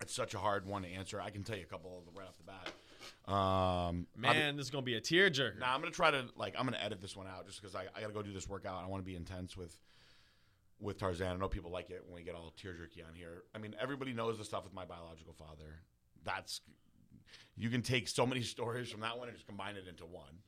[0.00, 1.20] It's such a hard one to answer.
[1.20, 3.32] I can tell you a couple of them right off the bat.
[3.32, 5.58] Um, Man, this is gonna be a tearjerker.
[5.60, 7.84] Now I'm gonna try to like I'm gonna edit this one out just because I,
[7.96, 8.82] I gotta go do this workout.
[8.82, 9.76] I want to be intense with
[10.80, 11.28] with Tarzan.
[11.28, 13.44] I know people like it when we get all tear jerky on here.
[13.54, 15.80] I mean, everybody knows the stuff with my biological father.
[16.24, 16.60] That's
[17.56, 20.38] you can take so many stories from that one and just combine it into one.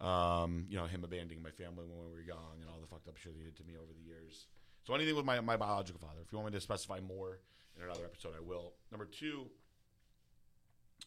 [0.00, 3.08] Um, you know, him abandoning my family when we were young and all the fucked
[3.08, 4.46] up shit he did to me over the years.
[4.84, 6.20] So anything with my, my biological father.
[6.24, 7.40] If you want me to specify more
[7.76, 8.74] in another episode, I will.
[8.90, 9.46] Number two,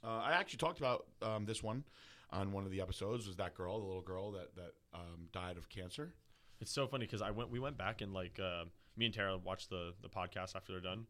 [0.03, 1.84] uh, I actually talked about um, this one
[2.32, 3.27] on one of the episodes.
[3.27, 6.13] Was that girl, the little girl that that um, died of cancer?
[6.59, 8.65] It's so funny because I went we went back and like uh,
[8.95, 11.05] me and Tara watched the the podcast after they're done,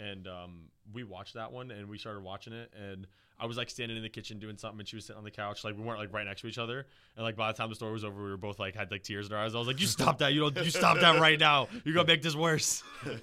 [0.00, 0.60] and um,
[0.92, 3.06] we watched that one and we started watching it and
[3.38, 5.30] I was like standing in the kitchen doing something and she was sitting on the
[5.30, 7.68] couch like we weren't like right next to each other and like by the time
[7.68, 9.54] the story was over we were both like had like tears in our eyes.
[9.54, 10.32] I was like, you stop that!
[10.32, 11.68] You don't you stop that right now!
[11.84, 12.82] You're gonna make this worse.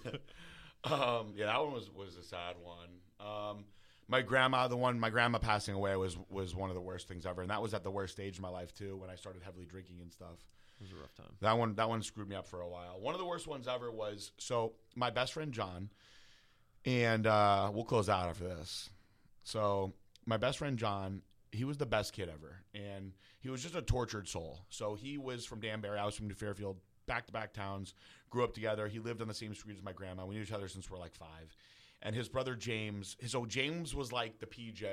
[0.85, 2.89] Um, yeah, that one was was a sad one.
[3.25, 3.63] Um,
[4.07, 7.25] my grandma, the one my grandma passing away was was one of the worst things
[7.25, 9.43] ever, and that was at the worst stage of my life too, when I started
[9.43, 10.43] heavily drinking and stuff.
[10.81, 11.35] Was a rough time.
[11.39, 12.99] That one that one screwed me up for a while.
[12.99, 15.89] One of the worst ones ever was so my best friend John,
[16.85, 18.89] and uh, we'll close out after this.
[19.43, 19.93] So
[20.25, 23.81] my best friend John, he was the best kid ever, and he was just a
[23.81, 24.59] tortured soul.
[24.69, 27.93] So he was from Danbury, I was from New Fairfield, back to back towns.
[28.29, 28.87] Grew up together.
[28.87, 30.25] He lived on the same street as my grandma.
[30.25, 31.55] We knew each other since we were like five.
[32.01, 34.85] And his brother James, his so James was like the PJ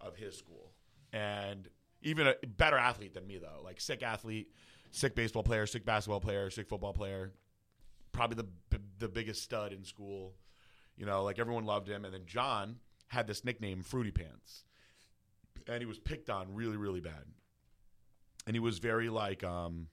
[0.00, 0.72] of his school,
[1.12, 1.68] and
[2.02, 4.50] even a better athlete than me though, like sick athlete,
[4.92, 7.32] sick baseball player, sick basketball player, sick football player,
[8.12, 8.36] probably
[8.70, 10.34] the the biggest stud in school.
[10.96, 12.04] You know, like everyone loved him.
[12.04, 12.76] And then John
[13.08, 14.64] had this nickname, Fruity Pants,
[15.66, 17.24] and he was picked on really, really bad.
[18.46, 19.88] And he was very like, um,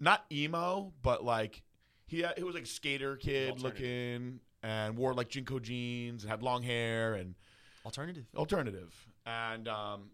[0.00, 1.62] not emo, but like
[2.06, 6.42] he had, he was like skater kid looking, and wore like JNCO jeans and had
[6.42, 7.34] long hair and
[7.84, 8.24] Alternative.
[8.36, 8.94] alternative.
[9.26, 10.10] And um,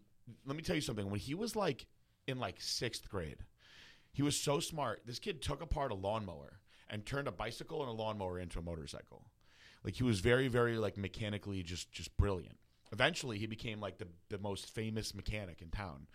[0.47, 1.11] let me tell you something.
[1.11, 1.87] When he was like
[2.29, 3.45] in like sixth grade,
[4.13, 5.03] he was so smart.
[5.07, 6.61] This kid took apart a lawnmower
[6.91, 9.25] and turned a bicycle and a lawnmower into a motorcycle.
[9.85, 12.59] Like he was very, very like mechanically just just brilliant.
[12.93, 16.07] Eventually, he became like the the most famous mechanic in town,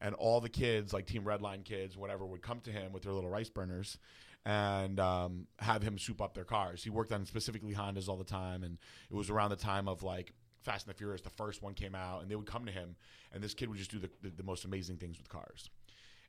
[0.00, 3.12] and all the kids, like Team Redline kids, whatever, would come to him with their
[3.12, 3.98] little rice burners
[4.44, 6.82] and um, have him soup up their cars.
[6.82, 8.78] He worked on specifically Hondas all the time, and
[9.10, 11.94] it was around the time of like Fast and the Furious, the first one came
[11.94, 12.96] out, and they would come to him,
[13.32, 15.70] and this kid would just do the, the, the most amazing things with cars.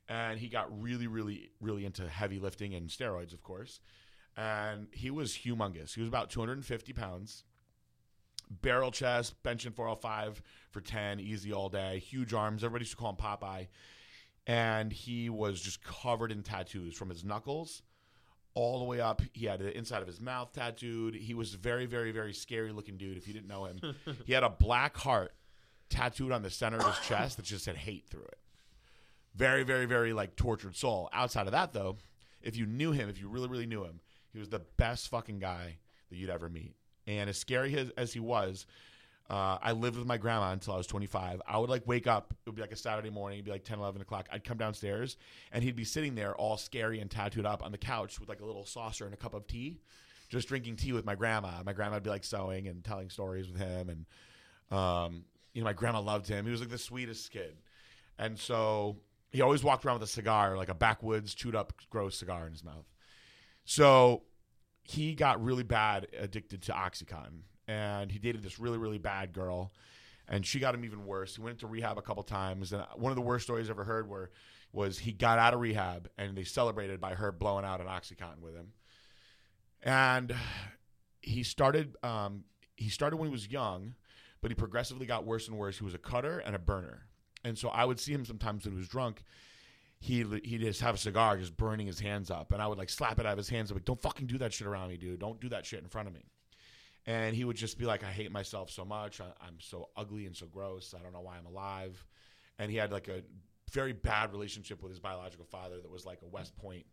[0.08, 3.80] And he got really, really, really into heavy lifting and steroids, of course.
[4.36, 5.94] And he was humongous.
[5.94, 7.44] He was about 250 pounds,
[8.50, 12.62] barrel chest, benching 405 for 10, easy all day, huge arms.
[12.62, 13.68] Everybody used to call him Popeye.
[14.46, 17.82] And he was just covered in tattoos from his knuckles
[18.54, 19.20] all the way up.
[19.32, 21.14] He had the inside of his mouth tattooed.
[21.14, 23.80] He was very, very, very scary looking dude if you didn't know him.
[24.24, 25.32] he had a black heart
[25.90, 28.38] tattooed on the center of his chest that just said hate through it.
[29.34, 31.08] Very, very, very like tortured soul.
[31.12, 31.96] Outside of that, though,
[32.42, 34.00] if you knew him, if you really, really knew him,
[34.32, 35.78] he was the best fucking guy
[36.10, 36.76] that you'd ever meet.
[37.06, 38.66] And as scary as, as he was,
[39.28, 41.40] Uh, I lived with my grandma until I was 25.
[41.46, 42.32] I would like wake up.
[42.32, 43.38] It would be like a Saturday morning.
[43.38, 44.28] It'd be like 10, 11 o'clock.
[44.30, 45.16] I'd come downstairs
[45.50, 48.40] and he'd be sitting there all scary and tattooed up on the couch with like
[48.40, 49.80] a little saucer and a cup of tea,
[50.28, 51.62] just drinking tea with my grandma.
[51.64, 53.88] My grandma would be like sewing and telling stories with him.
[53.88, 56.44] And, um, you know, my grandma loved him.
[56.44, 57.56] He was like the sweetest kid.
[58.18, 58.98] And so
[59.32, 62.52] he always walked around with a cigar, like a backwoods, chewed up, gross cigar in
[62.52, 62.84] his mouth.
[63.64, 64.24] So
[64.82, 69.72] he got really bad addicted to Oxycontin and he dated this really, really bad girl.
[70.28, 71.36] And she got him even worse.
[71.36, 72.72] He went into rehab a couple times.
[72.72, 74.30] And one of the worst stories I ever heard were,
[74.72, 78.40] was he got out of rehab and they celebrated by her blowing out an Oxycontin
[78.40, 78.72] with him.
[79.82, 80.34] And
[81.20, 82.44] he started, um,
[82.76, 83.94] he started when he was young,
[84.40, 85.78] but he progressively got worse and worse.
[85.78, 87.06] He was a cutter and a burner.
[87.44, 89.22] And so I would see him sometimes when he was drunk
[90.04, 92.90] he he just have a cigar, just burning his hands up, and I would like
[92.90, 93.70] slap it out of his hands.
[93.70, 95.18] I'm like, don't fucking do that shit around me, dude.
[95.18, 96.26] Don't do that shit in front of me.
[97.06, 99.20] And he would just be like, I hate myself so much.
[99.20, 100.94] I, I'm so ugly and so gross.
[100.98, 102.02] I don't know why I'm alive.
[102.58, 103.22] And he had like a
[103.72, 106.86] very bad relationship with his biological father that was like a West Point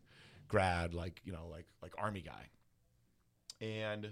[0.48, 2.50] grad, like you know, like like army guy.
[3.66, 4.10] And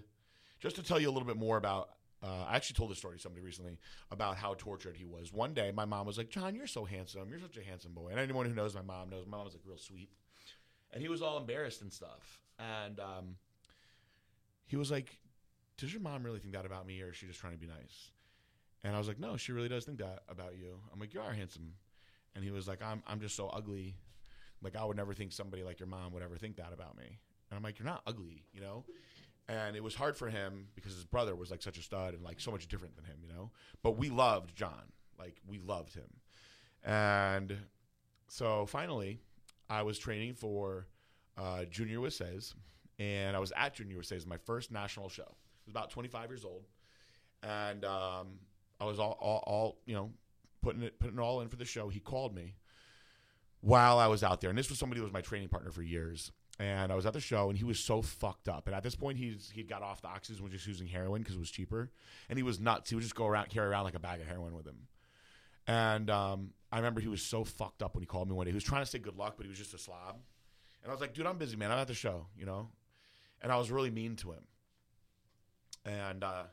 [0.60, 1.90] just to tell you a little bit more about
[2.22, 3.78] uh, I actually told this story to somebody recently
[4.12, 5.32] about how tortured he was.
[5.32, 7.30] One day, my mom was like, "John, you're so handsome.
[7.30, 9.54] You're such a handsome boy." And anyone who knows my mom knows my mom was
[9.54, 10.10] like real sweet,
[10.92, 12.42] and he was all embarrassed and stuff.
[12.60, 13.36] And um,
[14.68, 15.18] he was like,
[15.80, 17.68] "Does your mom really think that about me, or is she just trying to be
[17.68, 18.12] nice?"
[18.84, 21.22] And I was like, "No, she really does think that about you." I'm like, "You
[21.22, 21.74] are handsome,"
[22.36, 23.96] and he was like, "I'm I'm just so ugly.
[24.62, 27.20] Like I would never think somebody like your mom would ever think that about me."
[27.50, 28.86] And I'm like, "You're not ugly, you know."
[29.50, 32.24] and it was hard for him because his brother was like such a stud and
[32.24, 33.50] like so much different than him, you know.
[33.82, 36.08] But we loved John, like we loved him,
[36.84, 37.58] and
[38.28, 39.20] so finally,
[39.70, 40.86] I was training for
[41.38, 42.54] uh, Junior USA's,
[43.00, 45.36] and I was at Junior USA's my first national show.
[45.70, 46.66] Was about 25 years old,
[47.44, 48.40] and um,
[48.80, 50.12] I was all, all, all you know
[50.64, 51.90] putting it putting it all in for the show.
[51.90, 52.56] He called me
[53.62, 55.84] while I was out there, and this was somebody who was my training partner for
[55.84, 58.68] years and I was at the show, and he was so fucked up.
[58.68, 61.22] And at this point, he's he'd got off the oxys and was just using heroin
[61.22, 61.90] because it was cheaper.
[62.30, 62.90] And he was nuts.
[62.90, 64.88] He would just go around, carry around like a bag of heroin with him.
[65.68, 68.52] And um, I remember he was so fucked up when he called me one day.
[68.52, 70.18] He was trying to say good luck, but he was just a slob.
[70.84, 71.72] And I was like, dude, I'm busy, man.
[71.72, 72.68] I'm at the show, you know.
[73.42, 74.44] And I was really mean to him.
[75.90, 76.44] And uh,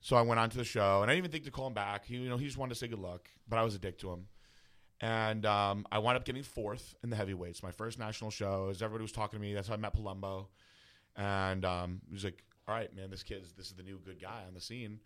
[0.00, 1.74] so I went on to the show, and I didn't even think to call him
[1.74, 2.04] back.
[2.04, 3.98] He, you know, he just wanted to say good luck, but I was a dick
[3.98, 4.26] to him
[5.00, 7.62] and um, I wound up getting fourth in the heavyweights.
[7.62, 8.68] My first national show.
[8.70, 10.46] As everybody was talking to me, that's how I met Palumbo,
[11.16, 14.20] and um, he was like, "All right, man, this kid's this is the new good
[14.20, 15.00] guy on the scene."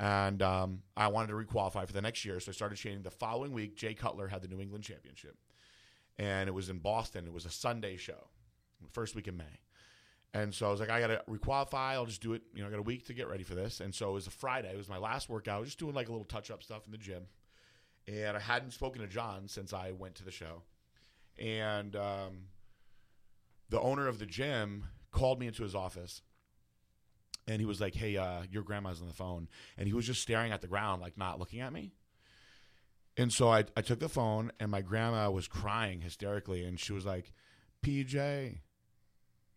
[0.00, 3.02] And um, I wanted to requalify for the next year, so I started training.
[3.02, 5.36] The following week, Jay Cutler had the New England Championship,
[6.18, 7.26] and it was in Boston.
[7.26, 8.28] It was a Sunday show,
[8.90, 9.44] first week in May.
[10.34, 11.92] And so I was like, I got to requalify.
[11.92, 12.42] I'll just do it.
[12.54, 13.80] You know, I got a week to get ready for this.
[13.80, 14.68] And so it was a Friday.
[14.68, 15.56] It was my last workout.
[15.56, 17.26] I was just doing like a little touch up stuff in the gym
[18.08, 20.62] and I hadn't spoken to John since I went to the show.
[21.38, 22.46] And um,
[23.68, 26.22] the owner of the gym called me into his office,
[27.46, 30.22] and he was like, "Hey, uh, your grandma's on the phone," and he was just
[30.22, 31.92] staring at the ground, like not looking at me.
[33.16, 36.92] And so I, I took the phone, and my grandma was crying hysterically, and she
[36.92, 37.32] was like,
[37.84, 38.58] "PJ,"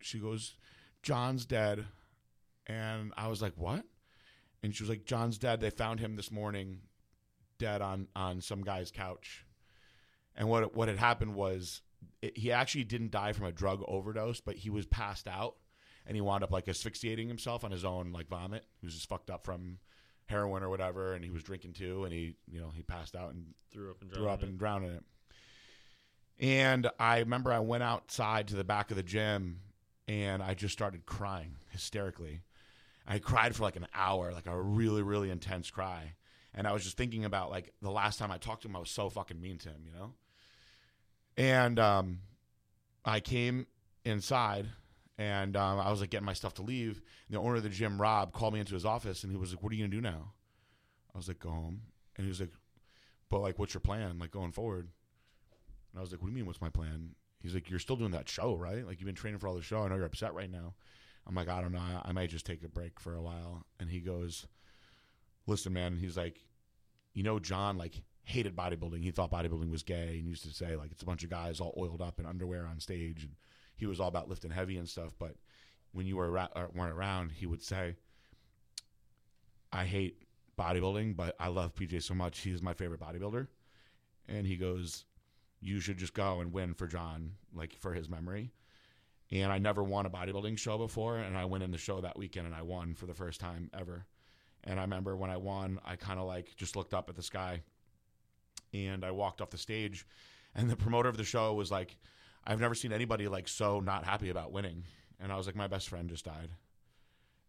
[0.00, 0.54] she goes,
[1.02, 1.84] "John's dead,"
[2.66, 3.84] and I was like, "What?"
[4.62, 5.60] And she was like, "John's dead.
[5.60, 6.82] They found him this morning
[7.58, 9.44] dead on on some guy's couch.
[10.34, 11.82] And what what had happened was
[12.20, 15.56] it, he actually didn't die from a drug overdose, but he was passed out
[16.06, 18.64] and he wound up like asphyxiating himself on his own like vomit.
[18.80, 19.78] He was just fucked up from
[20.26, 23.34] heroin or whatever, and he was drinking too, and he you know he passed out
[23.34, 25.04] and threw up and threw up and drowned in it.
[26.40, 29.60] And I remember I went outside to the back of the gym
[30.12, 32.42] and I just started crying hysterically.
[33.06, 36.14] I cried for like an hour, like a really, really intense cry
[36.54, 38.80] and I was just thinking about like the last time I talked to him, I
[38.80, 40.12] was so fucking mean to him, you know.
[41.36, 42.18] And um,
[43.04, 43.66] I came
[44.04, 44.68] inside,
[45.16, 47.00] and um, I was like getting my stuff to leave.
[47.28, 49.52] And the owner of the gym, Rob, called me into his office, and he was
[49.52, 50.32] like, "What are you gonna do now?"
[51.14, 51.82] I was like, "Go home."
[52.16, 52.52] And he was like,
[53.30, 54.88] "But like, what's your plan, like going forward?"
[55.92, 57.96] And I was like, "What do you mean, what's my plan?" He's like, "You're still
[57.96, 58.86] doing that show, right?
[58.86, 59.82] Like you've been training for all the show.
[59.82, 60.74] I know you're upset right now."
[61.26, 61.82] I'm like, "I don't know.
[62.04, 64.46] I, might just take a break for a while." And he goes
[65.46, 66.40] listen, man, he's like,
[67.14, 69.02] you know, John like hated bodybuilding.
[69.02, 71.60] He thought bodybuilding was gay and used to say like it's a bunch of guys
[71.60, 73.34] all oiled up in underwear on stage, and
[73.76, 75.12] he was all about lifting heavy and stuff.
[75.18, 75.36] But
[75.92, 77.96] when you were around, uh, weren't around, he would say,
[79.72, 80.22] "I hate
[80.58, 82.40] bodybuilding, but I love PJ so much.
[82.40, 83.48] He's my favorite bodybuilder."
[84.28, 85.04] And he goes,
[85.62, 88.52] "You should just go and win for John, like for his memory."
[89.30, 92.18] And I never won a bodybuilding show before, and I went in the show that
[92.18, 94.06] weekend and I won for the first time ever
[94.64, 97.22] And I remember when I won, I kind of like just looked up at the
[97.22, 97.62] sky
[98.72, 100.06] and I walked off the stage.
[100.54, 101.96] And the promoter of the show was like,
[102.46, 104.84] I've never seen anybody like so not happy about winning.
[105.20, 106.50] And I was like, my best friend just died.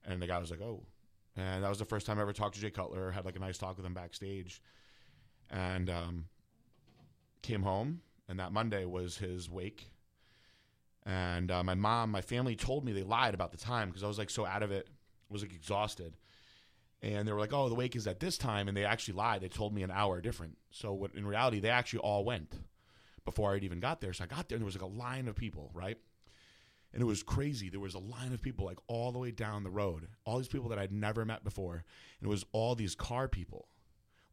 [0.06, 0.84] And the guy was like, oh.
[1.36, 3.40] And that was the first time I ever talked to Jay Cutler, had like a
[3.40, 4.62] nice talk with him backstage.
[5.50, 6.26] And um,
[7.44, 9.92] came home, and that Monday was his wake.
[11.06, 14.08] And uh, my mom, my family told me they lied about the time because I
[14.08, 14.88] was like so out of it,
[15.30, 16.16] was like exhausted.
[17.02, 19.42] And they were like, "Oh, the wake is at this time," and they actually lied.
[19.42, 20.58] They told me an hour different.
[20.72, 22.56] So what, in reality, they actually all went
[23.26, 24.14] before I'd even got there.
[24.14, 25.98] So I got there, and there was like a line of people, right?
[26.94, 27.70] And it was crazy.
[27.70, 30.08] There was a line of people like all the way down the road.
[30.26, 33.68] All these people that I'd never met before, and it was all these car people,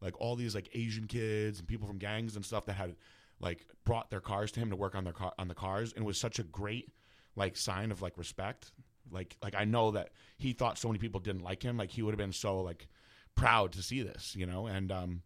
[0.01, 2.95] like all these like Asian kids and people from gangs and stuff that had
[3.39, 6.03] like brought their cars to him to work on their car on the cars, and
[6.03, 6.91] it was such a great
[7.35, 8.71] like sign of like respect.
[9.11, 11.77] Like like I know that he thought so many people didn't like him.
[11.77, 12.87] Like he would have been so like
[13.35, 14.67] proud to see this, you know.
[14.67, 15.21] And um,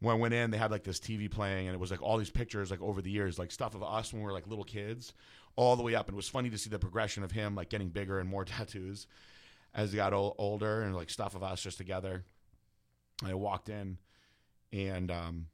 [0.00, 2.16] when I went in, they had like this TV playing, and it was like all
[2.18, 4.64] these pictures like over the years, like stuff of us when we were like little
[4.64, 5.12] kids,
[5.56, 6.08] all the way up.
[6.08, 8.44] And it was funny to see the progression of him like getting bigger and more
[8.46, 9.06] tattoos
[9.74, 12.24] as he got ol- older, and like stuff of us just together.
[13.24, 13.98] I walked in,
[14.72, 15.46] and um,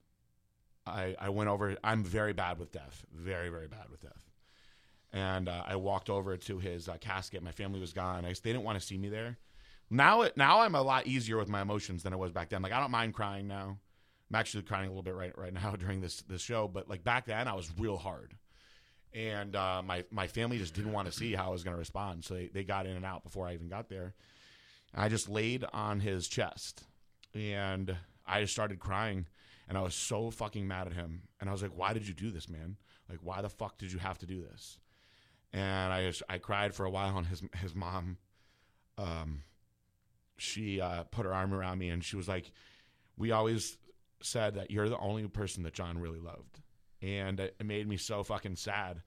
[0.87, 1.77] I, I went over.
[1.83, 4.25] I'm very bad with death, very very bad with death.
[5.13, 7.43] And uh, I walked over to his uh, casket.
[7.43, 8.25] My family was gone.
[8.25, 9.39] I, they didn't want to see me there.
[9.89, 12.63] Now, it, now I'm a lot easier with my emotions than I was back then.
[12.63, 13.79] Like I don't mind crying now.
[14.29, 16.69] I'm actually crying a little bit right right now during this this show.
[16.69, 18.35] But like back then, I was real hard,
[19.13, 21.79] and uh, my my family just didn't want to see how I was going to
[21.79, 22.25] respond.
[22.25, 24.15] So they, they got in and out before I even got there.
[24.95, 26.85] I just laid on his chest,
[27.37, 27.97] and
[28.27, 29.27] I just started crying
[29.69, 31.23] and I was so fucking mad at him.
[31.41, 32.77] And I was like, "Why did you do this, man?
[33.09, 34.79] Like, why the fuck did you have to do this?"
[35.53, 37.17] And I just, I cried for a while.
[37.17, 38.19] And his his mom,
[38.99, 39.43] um,
[40.37, 42.51] she uh, put her arm around me and she was like,
[43.17, 43.79] "We always
[44.23, 46.61] said that you're the only person that John really loved,"
[47.03, 49.03] and it, it made me so fucking sad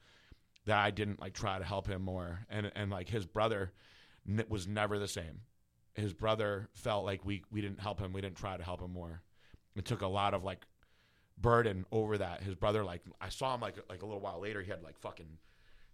[0.66, 2.46] that I didn't like try to help him more.
[2.50, 3.72] And and like his brother
[4.48, 5.42] was never the same.
[5.96, 8.14] His brother felt like we we didn't help him.
[8.14, 9.22] We didn't try to help him more
[9.80, 10.66] it took a lot of like
[11.38, 12.44] burden over that.
[12.44, 14.62] His brother, like, I saw him like like a little while later.
[14.62, 15.38] He had like fucking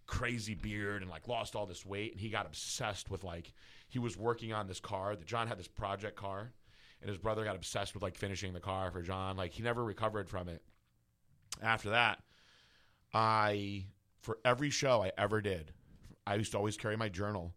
[0.06, 3.52] crazy beard and like lost all this weight, and he got obsessed with like
[3.88, 5.14] he was working on this car.
[5.14, 6.52] That John had this project car,
[7.00, 9.36] and his brother got obsessed with like finishing the car for John.
[9.36, 10.62] Like he never recovered from it.
[11.62, 12.22] After that,
[13.14, 13.86] I
[14.20, 15.72] for every show I ever did,
[16.26, 17.54] I used to always carry my journal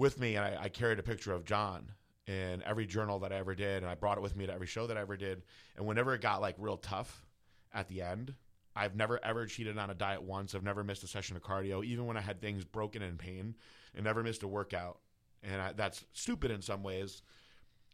[0.00, 1.92] with me, and I, I carried a picture of John
[2.26, 4.66] in every journal that I ever did, and I brought it with me to every
[4.66, 5.42] show that I ever did.
[5.76, 7.26] And whenever it got like real tough
[7.72, 8.34] at the end,
[8.74, 10.54] I've never ever cheated on a diet once.
[10.54, 13.54] I've never missed a session of cardio, even when I had things broken and pain,
[13.94, 14.98] and never missed a workout.
[15.42, 17.20] And I, that's stupid in some ways,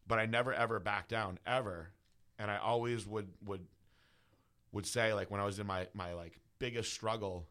[0.06, 1.90] but I never ever backed down ever.
[2.38, 3.66] And I always would would
[4.70, 7.48] would say like when I was in my my like biggest struggle,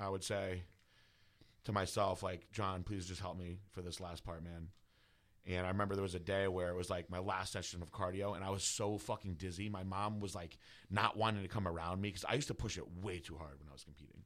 [0.00, 0.62] I would say
[1.64, 4.68] to myself like John, please just help me for this last part, man.
[5.44, 7.90] And I remember there was a day where it was like my last session of
[7.90, 9.68] cardio, and I was so fucking dizzy.
[9.68, 10.56] My mom was like
[10.88, 13.58] not wanting to come around me because I used to push it way too hard
[13.58, 14.22] when I was competing.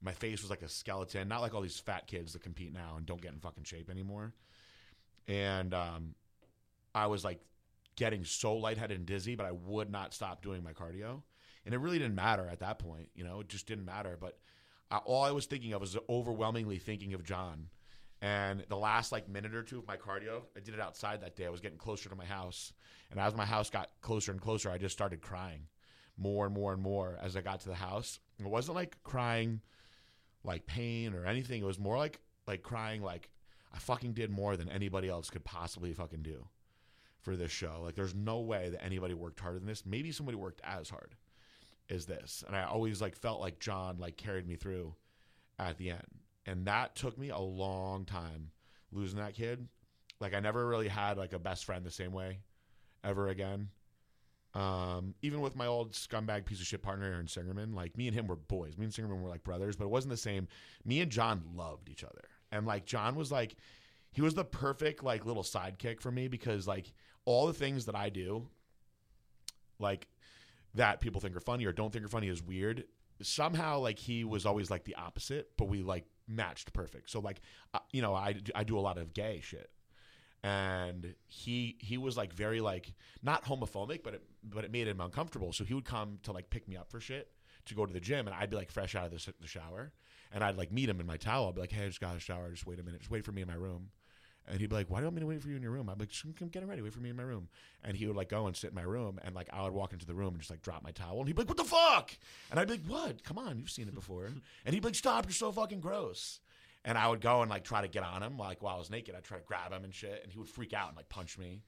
[0.00, 2.94] My face was like a skeleton, not like all these fat kids that compete now
[2.96, 4.32] and don't get in fucking shape anymore.
[5.28, 6.14] And um,
[6.94, 7.40] I was like
[7.96, 11.22] getting so lightheaded and dizzy, but I would not stop doing my cardio.
[11.64, 14.16] And it really didn't matter at that point, you know, it just didn't matter.
[14.20, 14.38] But
[14.90, 17.68] All I was thinking of was overwhelmingly thinking of John
[18.20, 21.36] and the last like minute or two of my cardio, I did it outside that
[21.36, 21.46] day.
[21.46, 22.72] I was getting closer to my house.
[23.10, 25.66] And as my house got closer and closer, I just started crying
[26.16, 28.18] more and more and more as I got to the house.
[28.40, 29.60] It wasn't like crying
[30.42, 31.62] like pain or anything.
[31.62, 33.30] It was more like like crying like
[33.72, 36.48] I fucking did more than anybody else could possibly fucking do
[37.20, 37.82] for this show.
[37.84, 39.86] Like there's no way that anybody worked harder than this.
[39.86, 41.14] Maybe somebody worked as hard
[41.90, 42.44] as this.
[42.46, 44.94] And I always like felt like John like carried me through
[45.58, 46.06] at the end
[46.48, 48.50] and that took me a long time
[48.90, 49.68] losing that kid.
[50.18, 52.38] Like I never really had like a best friend the same way
[53.04, 53.68] ever again.
[54.54, 58.16] Um, even with my old scumbag piece of shit partner Aaron Singerman, like me and
[58.16, 58.78] him were boys.
[58.78, 60.48] Me and Singerman were like brothers, but it wasn't the same.
[60.86, 63.54] Me and John loved each other, and like John was like,
[64.10, 66.92] he was the perfect like little sidekick for me because like
[67.26, 68.48] all the things that I do,
[69.78, 70.08] like
[70.74, 72.84] that people think are funny or don't think are funny is weird.
[73.20, 77.10] Somehow, like he was always like the opposite, but we like matched perfect.
[77.10, 77.40] So like,
[77.74, 79.70] uh, you know, I I do a lot of gay shit,
[80.44, 82.92] and he he was like very like
[83.22, 85.52] not homophobic, but it but it made him uncomfortable.
[85.52, 87.32] So he would come to like pick me up for shit
[87.66, 89.92] to go to the gym, and I'd be like fresh out of the, the shower,
[90.32, 91.48] and I'd like meet him in my towel.
[91.48, 92.50] I'd be like, hey, I just got a shower.
[92.50, 93.00] Just wait a minute.
[93.00, 93.88] Just wait for me in my room.
[94.48, 95.72] And he'd be like, "Why do you want me to wait for you in your
[95.72, 96.82] room?" I'm like, "Come getting ready.
[96.82, 97.48] Wait for me in my room."
[97.84, 99.92] And he would like go and sit in my room, and like I would walk
[99.92, 101.64] into the room and just like drop my towel, and he'd be like, "What the
[101.64, 102.16] fuck?"
[102.50, 103.24] And I'd be like, "What?
[103.24, 104.24] Come on, you've seen it before."
[104.64, 105.26] and he'd be like, "Stop!
[105.26, 106.40] You're so fucking gross."
[106.84, 108.90] And I would go and like try to get on him, like while I was
[108.90, 109.14] naked.
[109.14, 111.36] I'd try to grab him and shit, and he would freak out and like punch
[111.36, 111.62] me,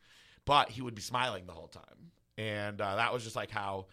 [0.45, 2.13] but he would be smiling the whole time.
[2.39, 3.87] And uh, that was just like how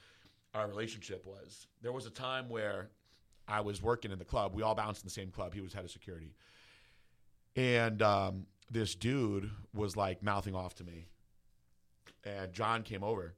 [0.53, 1.67] our relationship was.
[1.81, 2.89] There was a time where
[3.47, 4.53] I was working in the club.
[4.53, 5.53] We all bounced in the same club.
[5.53, 6.33] He was head of security.
[7.55, 11.07] And um, this dude was like mouthing off to me.
[12.23, 13.35] And John came over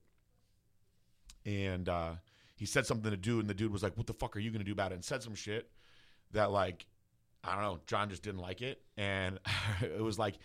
[1.45, 2.13] and uh,
[2.55, 4.51] he said something to dude, and the dude was like, What the fuck are you
[4.51, 4.95] to do about it?
[4.95, 5.69] And said some shit
[6.32, 6.86] that, like,
[7.43, 8.82] I don't know, John just didn't like it.
[8.97, 9.39] And
[9.82, 10.36] it was like,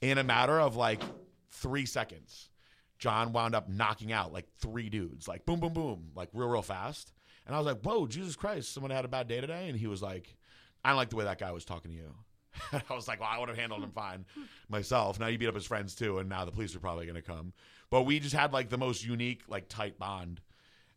[0.00, 1.02] in a matter of like
[1.50, 2.50] three seconds,
[2.98, 6.62] John wound up knocking out like three dudes, like boom, boom, boom, like real, real
[6.62, 7.12] fast.
[7.46, 9.68] And I was like, whoa, Jesus Christ, someone had a bad day today?
[9.68, 10.36] And he was like,
[10.84, 12.14] I don't like the way that guy was talking to you.
[12.72, 14.24] I was like, well, I would have handled him fine
[14.68, 15.18] myself.
[15.18, 17.22] Now you beat up his friends too, and now the police are probably going to
[17.22, 17.52] come.
[17.90, 20.40] But we just had like the most unique, like tight bond.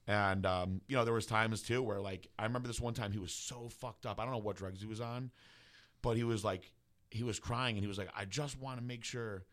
[0.08, 3.12] And um, you know, there was times too where like I remember this one time
[3.12, 4.20] he was so fucked up.
[4.20, 5.32] I don't know what drugs he was on,
[6.01, 6.72] but he was like
[7.12, 9.45] he was crying and he was like, I just want to make sure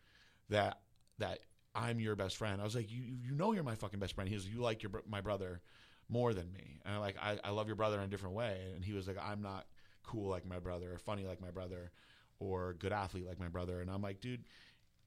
[0.49, 0.79] that
[1.19, 1.39] that
[1.73, 2.61] I'm your best friend.
[2.61, 4.29] I was like, you you know you're my fucking best friend.
[4.29, 5.61] He was you like your my brother
[6.07, 8.57] more than me, and I like I, I love your brother in a different way.
[8.75, 9.65] And he was like, I'm not
[10.05, 11.91] cool like my brother, or funny like my brother,
[12.39, 13.81] or good athlete like my brother.
[13.81, 14.45] And I'm like, dude,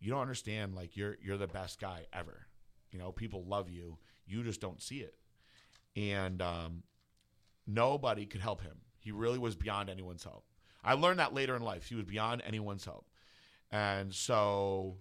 [0.01, 0.75] you don't understand.
[0.75, 2.47] Like you're you're the best guy ever.
[2.91, 3.99] You know, people love you.
[4.27, 5.15] You just don't see it.
[5.97, 6.83] And um,
[7.67, 8.79] nobody could help him.
[8.99, 10.45] He really was beyond anyone's help.
[10.85, 11.89] I learned that later in life.
[11.89, 13.07] He was beyond anyone's help.
[13.71, 14.97] And so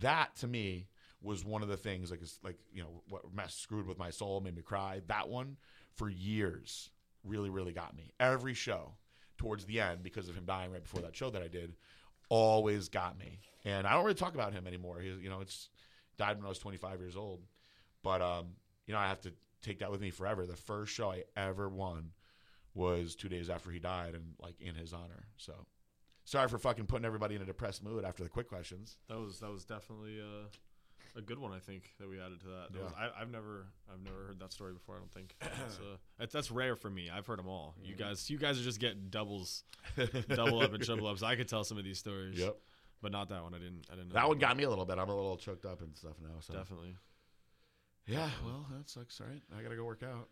[0.00, 0.88] that to me
[1.20, 4.40] was one of the things like like you know what messed screwed with my soul
[4.40, 5.56] made me cry that one
[5.94, 6.90] for years
[7.24, 8.92] really really got me every show
[9.38, 11.74] towards the end because of him dying right before that show that I did
[12.28, 13.40] always got me.
[13.64, 15.00] And I don't really talk about him anymore.
[15.00, 15.70] He you know it's
[16.18, 17.40] died when I was 25 years old.
[18.02, 18.48] But um
[18.86, 19.32] you know I have to
[19.62, 20.46] take that with me forever.
[20.46, 22.10] The first show I ever won
[22.74, 25.28] was 2 days after he died and like in his honor.
[25.36, 25.54] So
[26.24, 28.98] sorry for fucking putting everybody in a depressed mood after the quick questions.
[29.08, 30.48] That was that was definitely uh,
[31.16, 31.52] a good one.
[31.52, 32.66] I think that we added to that.
[32.74, 32.80] Yeah.
[32.96, 34.96] I, I've never I've never heard that story before.
[34.96, 37.10] I don't think that's, uh, that's, rare for me.
[37.10, 37.74] I've heard them all.
[37.82, 38.02] You Mm-hmm.
[38.04, 39.64] guys you guys are just getting doubles,
[40.28, 41.22] double up and triple ups.
[41.22, 42.38] I could tell some of these stories.
[42.38, 42.56] Yep.
[43.00, 43.54] But not that one.
[43.54, 43.86] I didn't.
[43.92, 44.08] I didn't.
[44.08, 44.98] Know That one got me a little bit.
[44.98, 46.40] I'm a little choked up and stuff now.
[46.40, 46.96] So definitely.
[48.06, 49.20] yeah, well, that sucks.
[49.20, 50.28] All right, I gotta go work out.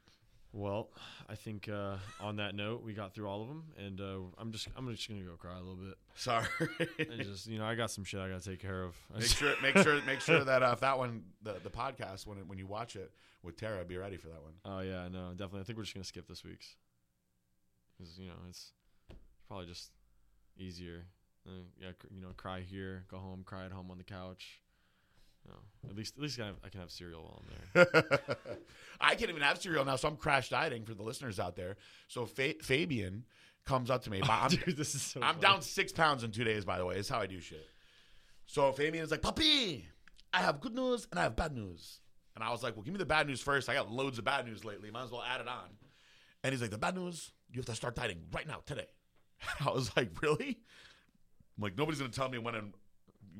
[0.57, 0.89] Well,
[1.29, 4.53] I think uh, on that note, we got through all of them, and uh, I'm
[4.53, 5.95] just I'm just gonna go cry a little bit.
[6.15, 6.47] Sorry.
[6.99, 8.97] And just you know, I got some shit I gotta take care of.
[9.15, 12.39] Make sure, make sure, make sure that uh, if that one, the the podcast, when
[12.39, 14.55] it, when you watch it with Tara, be ready for that one.
[14.65, 15.61] Oh yeah, no, definitely.
[15.61, 16.75] I think we're just gonna skip this week's
[17.99, 18.73] because you know it's
[19.49, 19.91] probably just
[20.57, 21.05] easier.
[21.47, 24.63] Uh, yeah, you know, cry here, go home, cry at home on the couch.
[25.49, 28.19] Know, at least at least I, have, I can have cereal while I'm there.
[29.01, 31.77] I can't even have cereal now, so I'm crash dieting for the listeners out there.
[32.09, 33.25] So Fa- Fabian
[33.65, 34.21] comes up to me.
[34.23, 35.21] Oh, I'm, Dude, this is so.
[35.21, 35.41] I'm funny.
[35.43, 36.97] down six pounds in two days, by the way.
[36.97, 37.67] Is how I do shit.
[38.47, 39.87] So Fabian is like, Puppy,
[40.33, 42.01] I have good news and I have bad news.
[42.35, 43.69] And I was like, Well, give me the bad news first.
[43.69, 44.91] I got loads of bad news lately.
[44.91, 45.69] Might as well add it on.
[46.45, 48.87] And he's like, The bad news, you have to start dieting right now, today.
[49.65, 50.59] I was like, Really?
[51.57, 52.73] I'm like, nobody's gonna tell me when and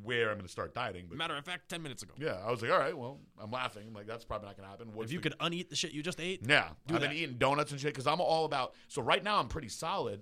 [0.03, 1.07] where I'm gonna start dieting.
[1.09, 2.15] But Matter of fact, ten minutes ago.
[2.19, 3.85] yeah, I was like, All right, well, I'm laughing.
[3.89, 4.93] I'm like, that's probably not gonna happen.
[4.93, 7.13] What's if you the- could uneat the shit you just ate, yeah, Do I've been
[7.13, 8.75] eating donuts and shit because I'm all about.
[8.89, 10.21] So right now I'm pretty solid,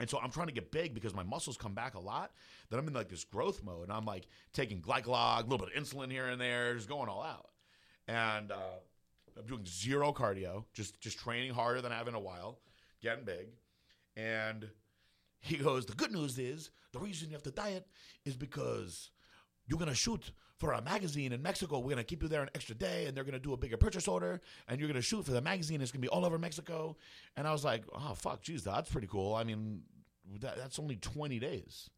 [0.00, 2.32] and so I'm trying to get big because my muscles come back a lot.
[2.70, 5.76] Then I'm in like this growth mode, and I'm like taking glycolog, a little bit
[5.76, 7.48] of insulin here and there, just going all out.
[8.06, 8.78] And uh,
[9.38, 12.58] I'm doing zero cardio, just just training harder than I have in a while,
[13.02, 13.48] getting big.
[14.16, 14.68] And
[15.40, 17.86] he goes, the good news is the reason you have to diet
[18.24, 19.10] is because
[19.66, 21.78] you're gonna shoot for a magazine in Mexico.
[21.78, 24.08] We're gonna keep you there an extra day, and they're gonna do a bigger purchase
[24.08, 25.80] order, and you're gonna shoot for the magazine.
[25.80, 26.96] It's gonna be all over Mexico.
[27.36, 29.34] And I was like, oh fuck, geez, that's pretty cool.
[29.34, 29.82] I mean,
[30.40, 31.90] that, that's only 20 days.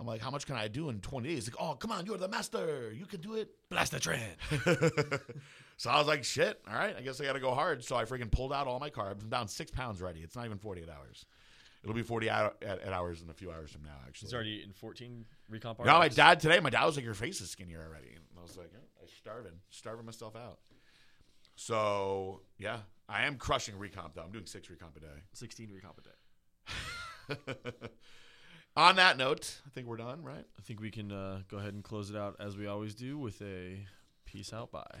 [0.00, 1.48] I'm like, how much can I do in 20 days?
[1.48, 2.92] Like, oh, come on, you're the master.
[2.92, 3.50] You can do it.
[3.68, 4.36] blast the trend.
[5.76, 7.84] so I was like, shit, all right, I guess I got to go hard.
[7.84, 9.22] So I freaking pulled out all my carbs.
[9.22, 10.20] I'm down six pounds already.
[10.20, 11.24] It's not even 48 hours.
[11.82, 14.26] It'll be 40 hour, at, at hours in a few hours from now, actually.
[14.26, 15.84] He's already in 14 recomp.
[15.84, 18.14] No, my dad today, my dad was like, your face is skinnier already.
[18.14, 20.58] And I was like, "Yeah, I'm starving, starving myself out.
[21.56, 22.78] So, yeah,
[23.08, 24.22] I am crushing recomp, though.
[24.22, 25.22] I'm doing six recomp a day.
[25.32, 27.58] 16 recomp a day.
[28.76, 30.46] On that note, I think we're done, right?
[30.58, 33.18] I think we can uh, go ahead and close it out as we always do
[33.18, 33.84] with a
[34.24, 34.70] peace out.
[34.70, 35.00] Bye.